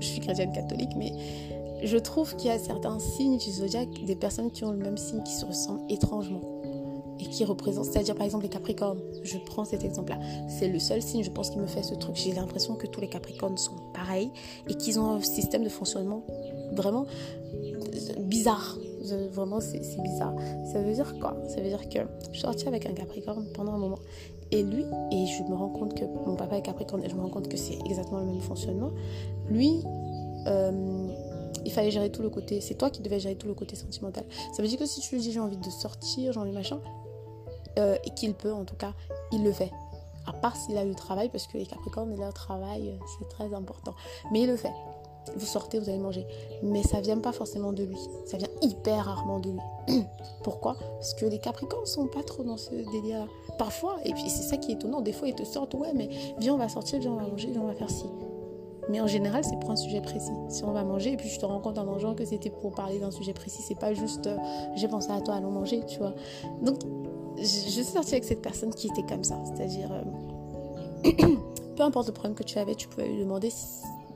Je 0.00 0.06
suis 0.06 0.20
chrétienne 0.20 0.52
catholique, 0.52 0.90
mais 0.96 1.12
je 1.82 1.96
trouve 1.96 2.34
qu'il 2.36 2.48
y 2.48 2.52
a 2.52 2.58
certains 2.58 2.98
signes 2.98 3.38
du 3.38 3.50
zodiaque, 3.50 4.04
des 4.04 4.16
personnes 4.16 4.50
qui 4.50 4.64
ont 4.64 4.72
le 4.72 4.78
même 4.78 4.96
signe, 4.96 5.22
qui 5.22 5.32
se 5.32 5.44
ressemblent 5.44 5.82
étrangement 5.88 6.42
et 7.18 7.24
qui 7.24 7.44
représentent, 7.44 7.86
c'est-à-dire 7.86 8.14
par 8.14 8.26
exemple 8.26 8.44
les 8.44 8.50
Capricornes. 8.50 9.00
Je 9.22 9.38
prends 9.38 9.64
cet 9.64 9.84
exemple-là. 9.84 10.18
C'est 10.48 10.68
le 10.68 10.78
seul 10.78 11.00
signe, 11.00 11.22
je 11.22 11.30
pense, 11.30 11.50
qui 11.50 11.58
me 11.58 11.66
fait 11.66 11.82
ce 11.82 11.94
truc. 11.94 12.16
J'ai 12.16 12.32
l'impression 12.32 12.74
que 12.74 12.86
tous 12.86 13.00
les 13.00 13.08
Capricornes 13.08 13.56
sont 13.56 13.76
pareils 13.94 14.30
et 14.68 14.74
qu'ils 14.74 14.98
ont 14.98 15.12
un 15.12 15.20
système 15.20 15.64
de 15.64 15.68
fonctionnement 15.68 16.22
vraiment 16.72 17.06
bizarre. 18.18 18.76
Vraiment, 19.32 19.60
c'est 19.60 19.80
bizarre. 20.02 20.34
Ça 20.72 20.80
veut 20.82 20.92
dire 20.92 21.14
quoi? 21.20 21.36
Ça 21.48 21.60
veut 21.60 21.68
dire 21.68 21.88
que 21.88 22.00
je 22.28 22.32
suis 22.32 22.40
sortie 22.40 22.68
avec 22.68 22.86
un 22.86 22.92
Capricorne 22.92 23.46
pendant 23.54 23.72
un 23.72 23.78
moment. 23.78 23.98
Et 24.52 24.62
lui, 24.62 24.84
et 25.10 25.26
je 25.26 25.42
me 25.42 25.54
rends 25.54 25.68
compte 25.68 25.94
que 25.94 26.04
mon 26.04 26.36
papa 26.36 26.56
est 26.56 26.62
Capricorne, 26.62 27.02
et 27.04 27.08
je 27.08 27.14
me 27.14 27.20
rends 27.20 27.30
compte 27.30 27.48
que 27.48 27.56
c'est 27.56 27.78
exactement 27.84 28.20
le 28.20 28.26
même 28.26 28.40
fonctionnement. 28.40 28.90
Lui, 29.48 29.82
euh, 30.46 31.08
il 31.64 31.72
fallait 31.72 31.90
gérer 31.90 32.10
tout 32.10 32.22
le 32.22 32.30
côté. 32.30 32.60
C'est 32.60 32.74
toi 32.74 32.90
qui 32.90 33.02
devais 33.02 33.18
gérer 33.18 33.34
tout 33.34 33.48
le 33.48 33.54
côté 33.54 33.74
sentimental. 33.74 34.24
Ça 34.52 34.62
veut 34.62 34.68
dire 34.68 34.78
que 34.78 34.86
si 34.86 35.00
tu 35.00 35.16
lui 35.16 35.22
dis 35.22 35.32
j'ai 35.32 35.40
envie 35.40 35.56
de 35.56 35.70
sortir, 35.70 36.32
j'ai 36.32 36.38
envie 36.38 36.52
machin, 36.52 36.80
euh, 37.78 37.96
et 38.04 38.10
qu'il 38.10 38.34
peut 38.34 38.52
en 38.52 38.64
tout 38.64 38.76
cas, 38.76 38.92
il 39.32 39.42
le 39.42 39.52
fait. 39.52 39.70
À 40.26 40.32
part 40.32 40.56
s'il 40.56 40.76
a 40.76 40.84
le 40.84 40.94
travail, 40.94 41.28
parce 41.28 41.46
que 41.46 41.58
les 41.58 41.66
Capricornes, 41.66 42.16
leur 42.18 42.32
travail, 42.32 42.98
c'est 43.18 43.28
très 43.28 43.52
important. 43.52 43.94
Mais 44.32 44.42
il 44.42 44.48
le 44.48 44.56
fait. 44.56 44.72
Vous 45.34 45.46
sortez, 45.46 45.78
vous 45.78 45.88
allez 45.88 45.98
manger. 45.98 46.26
Mais 46.62 46.82
ça 46.82 47.00
vient 47.00 47.18
pas 47.18 47.32
forcément 47.32 47.72
de 47.72 47.84
lui. 47.84 47.98
Ça 48.26 48.36
vient 48.36 48.48
hyper 48.62 49.04
rarement 49.04 49.40
de 49.40 49.50
lui. 49.50 50.02
Pourquoi? 50.42 50.76
Parce 50.94 51.14
que 51.14 51.26
les 51.26 51.38
Capricornes 51.38 51.86
sont 51.86 52.06
pas 52.06 52.22
trop 52.22 52.44
dans 52.44 52.56
ce 52.56 52.70
délire. 52.70 53.26
Parfois, 53.58 53.96
et 54.04 54.12
puis 54.12 54.28
c'est 54.28 54.42
ça 54.42 54.56
qui 54.56 54.72
est 54.72 54.74
étonnant, 54.74 55.00
des 55.00 55.12
fois 55.12 55.28
ils 55.28 55.34
te 55.34 55.44
sortent, 55.44 55.74
ouais, 55.74 55.92
mais 55.94 56.08
viens, 56.38 56.54
on 56.54 56.58
va 56.58 56.68
sortir, 56.68 56.98
viens, 56.98 57.12
on 57.12 57.16
va 57.16 57.26
manger, 57.26 57.48
viens, 57.50 57.62
on 57.62 57.66
va 57.66 57.74
faire 57.74 57.90
ci. 57.90 58.04
Mais 58.88 59.00
en 59.00 59.06
général, 59.06 59.42
c'est 59.44 59.58
pour 59.58 59.70
un 59.70 59.76
sujet 59.76 60.00
précis. 60.00 60.30
Si 60.48 60.62
on 60.62 60.72
va 60.72 60.84
manger, 60.84 61.12
et 61.12 61.16
puis 61.16 61.28
je 61.28 61.40
te 61.40 61.46
rends 61.46 61.60
compte 61.60 61.78
en 61.78 61.84
mangeant 61.84 62.14
que 62.14 62.24
c'était 62.24 62.50
pour 62.50 62.72
parler 62.72 63.00
d'un 63.00 63.10
sujet 63.10 63.32
précis, 63.32 63.62
c'est 63.62 63.78
pas 63.78 63.94
juste 63.94 64.26
euh, 64.26 64.36
j'ai 64.74 64.88
pensé 64.88 65.10
à 65.10 65.20
toi, 65.20 65.34
allons 65.34 65.50
manger, 65.50 65.80
tu 65.86 65.98
vois. 65.98 66.14
Donc, 66.62 66.78
je, 67.38 67.44
suis 67.44 67.84
sortie 67.84 68.14
avec 68.14 68.24
cette 68.24 68.42
personne 68.42 68.72
qui 68.72 68.88
était 68.88 69.02
comme 69.02 69.24
ça. 69.24 69.38
C'est-à-dire, 69.44 69.90
euh, 69.92 71.10
peu 71.76 71.82
importe 71.82 72.06
le 72.06 72.12
problème 72.12 72.34
que 72.34 72.44
tu 72.44 72.58
avais, 72.58 72.74
tu 72.74 72.88
pouvais 72.88 73.08
lui 73.08 73.20
demander 73.20 73.50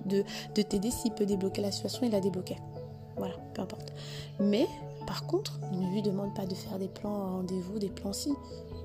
de, 0.07 0.25
de 0.54 0.62
t'aider 0.62 0.90
s'il 0.90 1.12
peut 1.12 1.26
débloquer 1.26 1.62
la 1.62 1.73
situation, 1.73 2.02
il 2.04 2.12
la 2.12 2.21
débloquait. 2.21 2.59
Voilà, 3.16 3.35
peu 3.54 3.62
importe. 3.62 3.92
Mais, 4.38 4.66
par 5.07 5.26
contre, 5.26 5.61
ne 5.73 5.90
lui 5.90 6.02
demande 6.02 6.35
pas 6.35 6.47
de 6.47 6.54
faire 6.54 6.78
des 6.78 6.88
plans 6.88 7.14
en 7.14 7.37
rendez-vous, 7.37 7.78
des 7.78 7.90
plans 7.90 8.12
si 8.12 8.33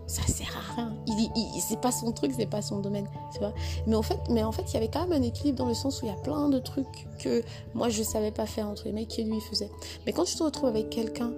ça 0.08 0.22
sert 0.24 0.56
à 0.56 0.76
rien. 0.76 0.96
Il, 1.08 1.32
il, 1.36 1.62
c'est 1.62 1.80
pas 1.80 1.92
son 1.92 2.12
truc, 2.12 2.32
c'est 2.36 2.46
pas 2.46 2.62
son 2.62 2.80
domaine, 2.80 3.08
tu 3.34 3.40
vois. 3.40 3.54
Mais 3.88 3.96
en 3.96 4.02
fait, 4.02 4.20
mais 4.30 4.44
en 4.44 4.52
fait, 4.52 4.64
il 4.70 4.74
y 4.76 4.78
avait 4.78 4.90
quand 4.90 5.08
même 5.08 5.22
un 5.22 5.26
équilibre 5.26 5.58
dans 5.58 5.68
le 5.68 5.74
sens 5.74 6.02
où 6.02 6.06
il 6.06 6.10
y 6.10 6.12
a 6.12 6.18
plein 6.22 6.50
de 6.50 6.60
trucs 6.60 7.08
que 7.20 7.44
moi 7.74 7.90
je 7.90 8.04
savais 8.04 8.32
pas 8.32 8.46
faire 8.46 8.68
entre 8.68 8.86
les 8.86 8.92
mecs 8.92 9.08
qui 9.08 9.24
lui 9.24 9.42
faisaient. 9.42 9.72
Mais 10.06 10.14
quand 10.14 10.26
tu 10.26 10.36
te 10.36 10.44
retrouves 10.44 10.70
avec 10.70 10.90
quelqu'un 10.90 11.32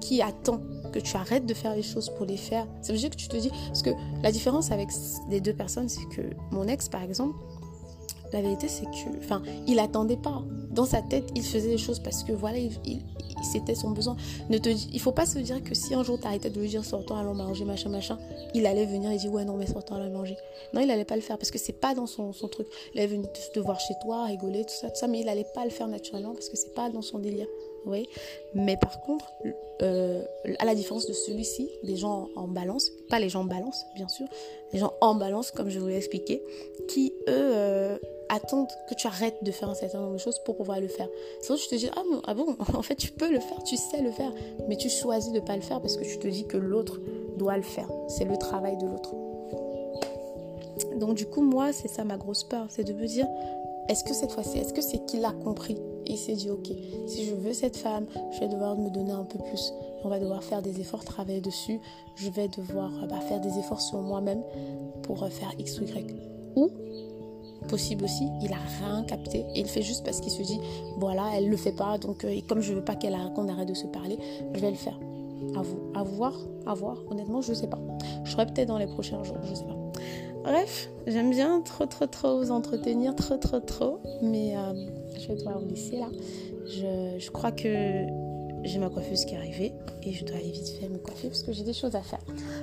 qui 0.00 0.22
attend 0.22 0.60
que 0.92 0.98
tu 0.98 1.16
arrêtes 1.16 1.44
de 1.44 1.54
faire 1.54 1.74
les 1.74 1.82
choses 1.82 2.10
pour 2.16 2.24
les 2.24 2.36
faire, 2.36 2.66
ça 2.80 2.92
veut 2.92 2.98
que 2.98 3.16
tu 3.16 3.28
te 3.28 3.36
dis 3.36 3.50
parce 3.66 3.82
que 3.82 3.90
la 4.22 4.32
différence 4.32 4.70
avec 4.70 4.88
les 5.28 5.40
deux 5.40 5.54
personnes, 5.54 5.88
c'est 5.88 6.06
que 6.06 6.22
mon 6.50 6.66
ex 6.66 6.88
par 6.88 7.02
exemple, 7.02 7.36
la 8.32 8.42
vérité 8.42 8.68
c'est 8.68 8.84
que, 8.84 9.18
enfin, 9.18 9.42
il 9.66 9.78
attendait 9.78 10.16
pas. 10.16 10.42
Dans 10.70 10.84
sa 10.84 11.02
tête, 11.02 11.30
il 11.34 11.42
faisait 11.42 11.70
les 11.70 11.78
choses 11.78 11.98
parce 11.98 12.22
que 12.22 12.32
voilà, 12.32 12.58
il 12.58 13.02
c'était 13.42 13.74
son 13.74 13.90
besoin. 13.90 14.16
Ne 14.48 14.58
te, 14.58 14.68
il 14.68 15.00
faut 15.00 15.12
pas 15.12 15.26
se 15.26 15.38
dire 15.38 15.62
que 15.62 15.74
si 15.74 15.94
un 15.94 16.02
jour 16.02 16.18
tu 16.20 16.26
arrêtais 16.26 16.50
de 16.50 16.60
lui 16.60 16.68
dire 16.68 16.84
sortons, 16.84 17.16
allons 17.16 17.34
manger, 17.34 17.64
machin, 17.64 17.88
machin, 17.88 18.18
il 18.54 18.66
allait 18.66 18.86
venir 18.86 19.10
et 19.10 19.16
dire 19.16 19.32
ouais, 19.32 19.44
non, 19.44 19.56
mais 19.56 19.66
sortons, 19.66 19.94
allons 19.94 20.10
manger. 20.10 20.36
Non, 20.72 20.80
il 20.80 20.90
allait 20.90 21.04
pas 21.04 21.16
le 21.16 21.22
faire 21.22 21.38
parce 21.38 21.50
que 21.50 21.58
c'est 21.58 21.72
pas 21.80 21.94
dans 21.94 22.06
son, 22.06 22.32
truc. 22.32 22.66
Il 22.94 23.00
allait 23.00 23.08
venir 23.08 23.28
te 23.32 23.60
voir 23.60 23.80
chez 23.80 23.94
toi, 24.02 24.24
rigoler, 24.24 24.64
tout 24.64 24.74
ça, 24.74 24.90
tout 24.90 24.98
ça, 24.98 25.06
mais 25.06 25.20
il 25.20 25.28
allait 25.28 25.46
pas 25.54 25.64
le 25.64 25.70
faire 25.70 25.88
naturellement 25.88 26.32
parce 26.32 26.48
que 26.48 26.56
c'est 26.56 26.74
pas 26.74 26.90
dans 26.90 27.02
son 27.02 27.18
délire. 27.18 27.46
Mais 28.54 28.76
par 28.76 29.00
contre, 29.00 29.32
euh, 29.82 30.22
à 30.58 30.64
la 30.64 30.74
différence 30.74 31.06
de 31.06 31.12
celui-ci, 31.12 31.70
des 31.84 31.96
gens 31.96 32.28
en 32.36 32.48
balance, 32.48 32.90
pas 33.08 33.18
les 33.18 33.28
gens 33.28 33.42
en 33.42 33.44
balance, 33.44 33.86
bien 33.94 34.08
sûr, 34.08 34.26
les 34.72 34.78
gens 34.78 34.92
en 35.00 35.14
balance, 35.14 35.50
comme 35.50 35.70
je 35.70 35.78
vous 35.78 35.88
l'ai 35.88 35.96
expliqué, 35.96 36.42
qui 36.88 37.12
eux. 37.28 37.52
Euh, 37.54 37.98
attendre 38.28 38.68
que 38.88 38.94
tu 38.94 39.06
arrêtes 39.06 39.42
de 39.42 39.50
faire 39.50 39.70
un 39.70 39.74
certain 39.74 40.00
nombre 40.00 40.14
de 40.14 40.18
choses 40.18 40.38
pour 40.44 40.56
pouvoir 40.56 40.80
le 40.80 40.88
faire. 40.88 41.08
Sinon, 41.40 41.58
tu 41.58 41.68
te 41.68 41.74
dis, 41.74 41.88
ah, 41.94 42.02
ah 42.26 42.34
bon, 42.34 42.56
en 42.74 42.82
fait, 42.82 42.96
tu 42.96 43.10
peux 43.10 43.30
le 43.30 43.40
faire, 43.40 43.62
tu 43.64 43.76
sais 43.76 44.02
le 44.02 44.10
faire, 44.10 44.32
mais 44.68 44.76
tu 44.76 44.88
choisis 44.88 45.32
de 45.32 45.40
ne 45.40 45.44
pas 45.44 45.56
le 45.56 45.62
faire 45.62 45.80
parce 45.80 45.96
que 45.96 46.04
tu 46.04 46.18
te 46.18 46.28
dis 46.28 46.46
que 46.46 46.56
l'autre 46.56 47.00
doit 47.36 47.56
le 47.56 47.62
faire. 47.62 47.88
C'est 48.08 48.24
le 48.24 48.36
travail 48.36 48.76
de 48.76 48.86
l'autre. 48.86 49.14
Donc, 50.96 51.14
du 51.14 51.26
coup, 51.26 51.42
moi, 51.42 51.72
c'est 51.72 51.88
ça 51.88 52.04
ma 52.04 52.16
grosse 52.16 52.44
peur, 52.44 52.66
c'est 52.70 52.84
de 52.84 52.92
me 52.92 53.06
dire, 53.06 53.26
est-ce 53.88 54.04
que 54.04 54.14
cette 54.14 54.32
fois-ci, 54.32 54.58
est-ce 54.58 54.72
que 54.72 54.82
c'est 54.82 55.04
qu'il 55.06 55.24
a 55.24 55.32
compris 55.32 55.76
il 56.08 56.16
s'est 56.16 56.34
dit, 56.34 56.50
ok, 56.50 56.68
si 57.06 57.24
je 57.26 57.34
veux 57.34 57.52
cette 57.52 57.76
femme, 57.76 58.06
je 58.32 58.40
vais 58.40 58.48
devoir 58.48 58.76
me 58.76 58.88
donner 58.88 59.12
un 59.12 59.24
peu 59.24 59.38
plus. 59.38 59.72
On 60.04 60.08
va 60.08 60.18
devoir 60.18 60.42
faire 60.42 60.62
des 60.62 60.80
efforts, 60.80 61.04
travailler 61.04 61.40
dessus. 61.40 61.80
Je 62.16 62.30
vais 62.30 62.48
devoir 62.48 62.90
bah, 63.08 63.20
faire 63.20 63.40
des 63.40 63.58
efforts 63.58 63.80
sur 63.80 64.00
moi-même 64.00 64.42
pour 65.02 65.28
faire 65.28 65.52
X 65.58 65.80
ou 65.80 65.84
Y. 65.84 66.14
Ou 66.56 66.70
possible 67.68 68.04
aussi, 68.04 68.24
il 68.40 68.52
a 68.52 68.56
rien 68.80 69.04
capté 69.04 69.44
et 69.54 69.60
il 69.60 69.66
fait 69.66 69.82
juste 69.82 70.04
parce 70.04 70.20
qu'il 70.20 70.30
se 70.30 70.42
dit 70.42 70.60
voilà, 70.96 71.24
elle 71.36 71.50
le 71.50 71.56
fait 71.56 71.72
pas 71.72 71.98
donc 71.98 72.24
euh, 72.24 72.40
comme 72.48 72.60
je 72.60 72.72
veux 72.72 72.84
pas 72.84 72.94
qu'elle 72.94 73.14
arrête 73.14 73.68
de 73.68 73.74
se 73.74 73.86
parler, 73.86 74.16
je 74.54 74.60
vais 74.60 74.70
le 74.70 74.76
faire. 74.76 74.98
À 75.54 75.62
vous, 75.62 75.78
à 75.94 76.02
voir, 76.02 76.34
à 76.66 76.74
voir. 76.74 76.96
Honnêtement, 77.10 77.42
je 77.42 77.52
sais 77.52 77.66
pas. 77.66 77.80
Je 78.24 78.30
ferai 78.30 78.46
peut-être 78.46 78.68
dans 78.68 78.78
les 78.78 78.86
prochains 78.86 79.22
jours, 79.22 79.36
je 79.42 79.54
sais 79.54 79.64
pas. 79.64 79.77
Bref, 80.48 80.88
j'aime 81.06 81.28
bien 81.30 81.60
trop 81.60 81.84
trop 81.84 82.06
trop 82.06 82.38
vous 82.38 82.50
entretenir, 82.50 83.14
trop 83.14 83.36
trop 83.36 83.60
trop, 83.60 84.00
mais 84.22 84.56
euh, 84.56 84.72
je 85.18 85.28
vais 85.28 85.34
devoir 85.34 85.58
vous 85.58 85.68
laisser 85.68 85.96
là. 85.98 86.08
Je, 86.64 87.18
je 87.18 87.30
crois 87.30 87.52
que 87.52 88.06
j'ai 88.64 88.78
ma 88.78 88.88
coiffeuse 88.88 89.26
qui 89.26 89.34
est 89.34 89.36
arrivée 89.36 89.74
et 90.02 90.12
je 90.12 90.24
dois 90.24 90.36
aller 90.36 90.50
vite 90.50 90.68
faire 90.80 90.88
me 90.88 90.96
coiffer 90.96 91.28
parce 91.28 91.42
que 91.42 91.52
j'ai 91.52 91.64
des 91.64 91.74
choses 91.74 91.94
à 91.94 92.00
faire. 92.00 92.20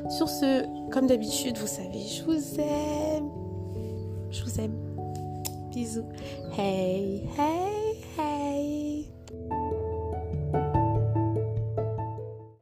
Sur 0.10 0.30
ce, 0.30 0.66
comme 0.90 1.06
d'habitude, 1.06 1.60
vous 1.60 1.68
savez, 1.68 2.02
je 2.08 2.24
vous 2.24 2.60
aime. 2.60 3.30
Je 4.32 4.44
vous 4.44 4.60
aime. 4.60 4.76
Bisous. 5.70 6.06
Hey, 6.58 7.24
hey, 7.38 7.40
hey. 7.40 7.75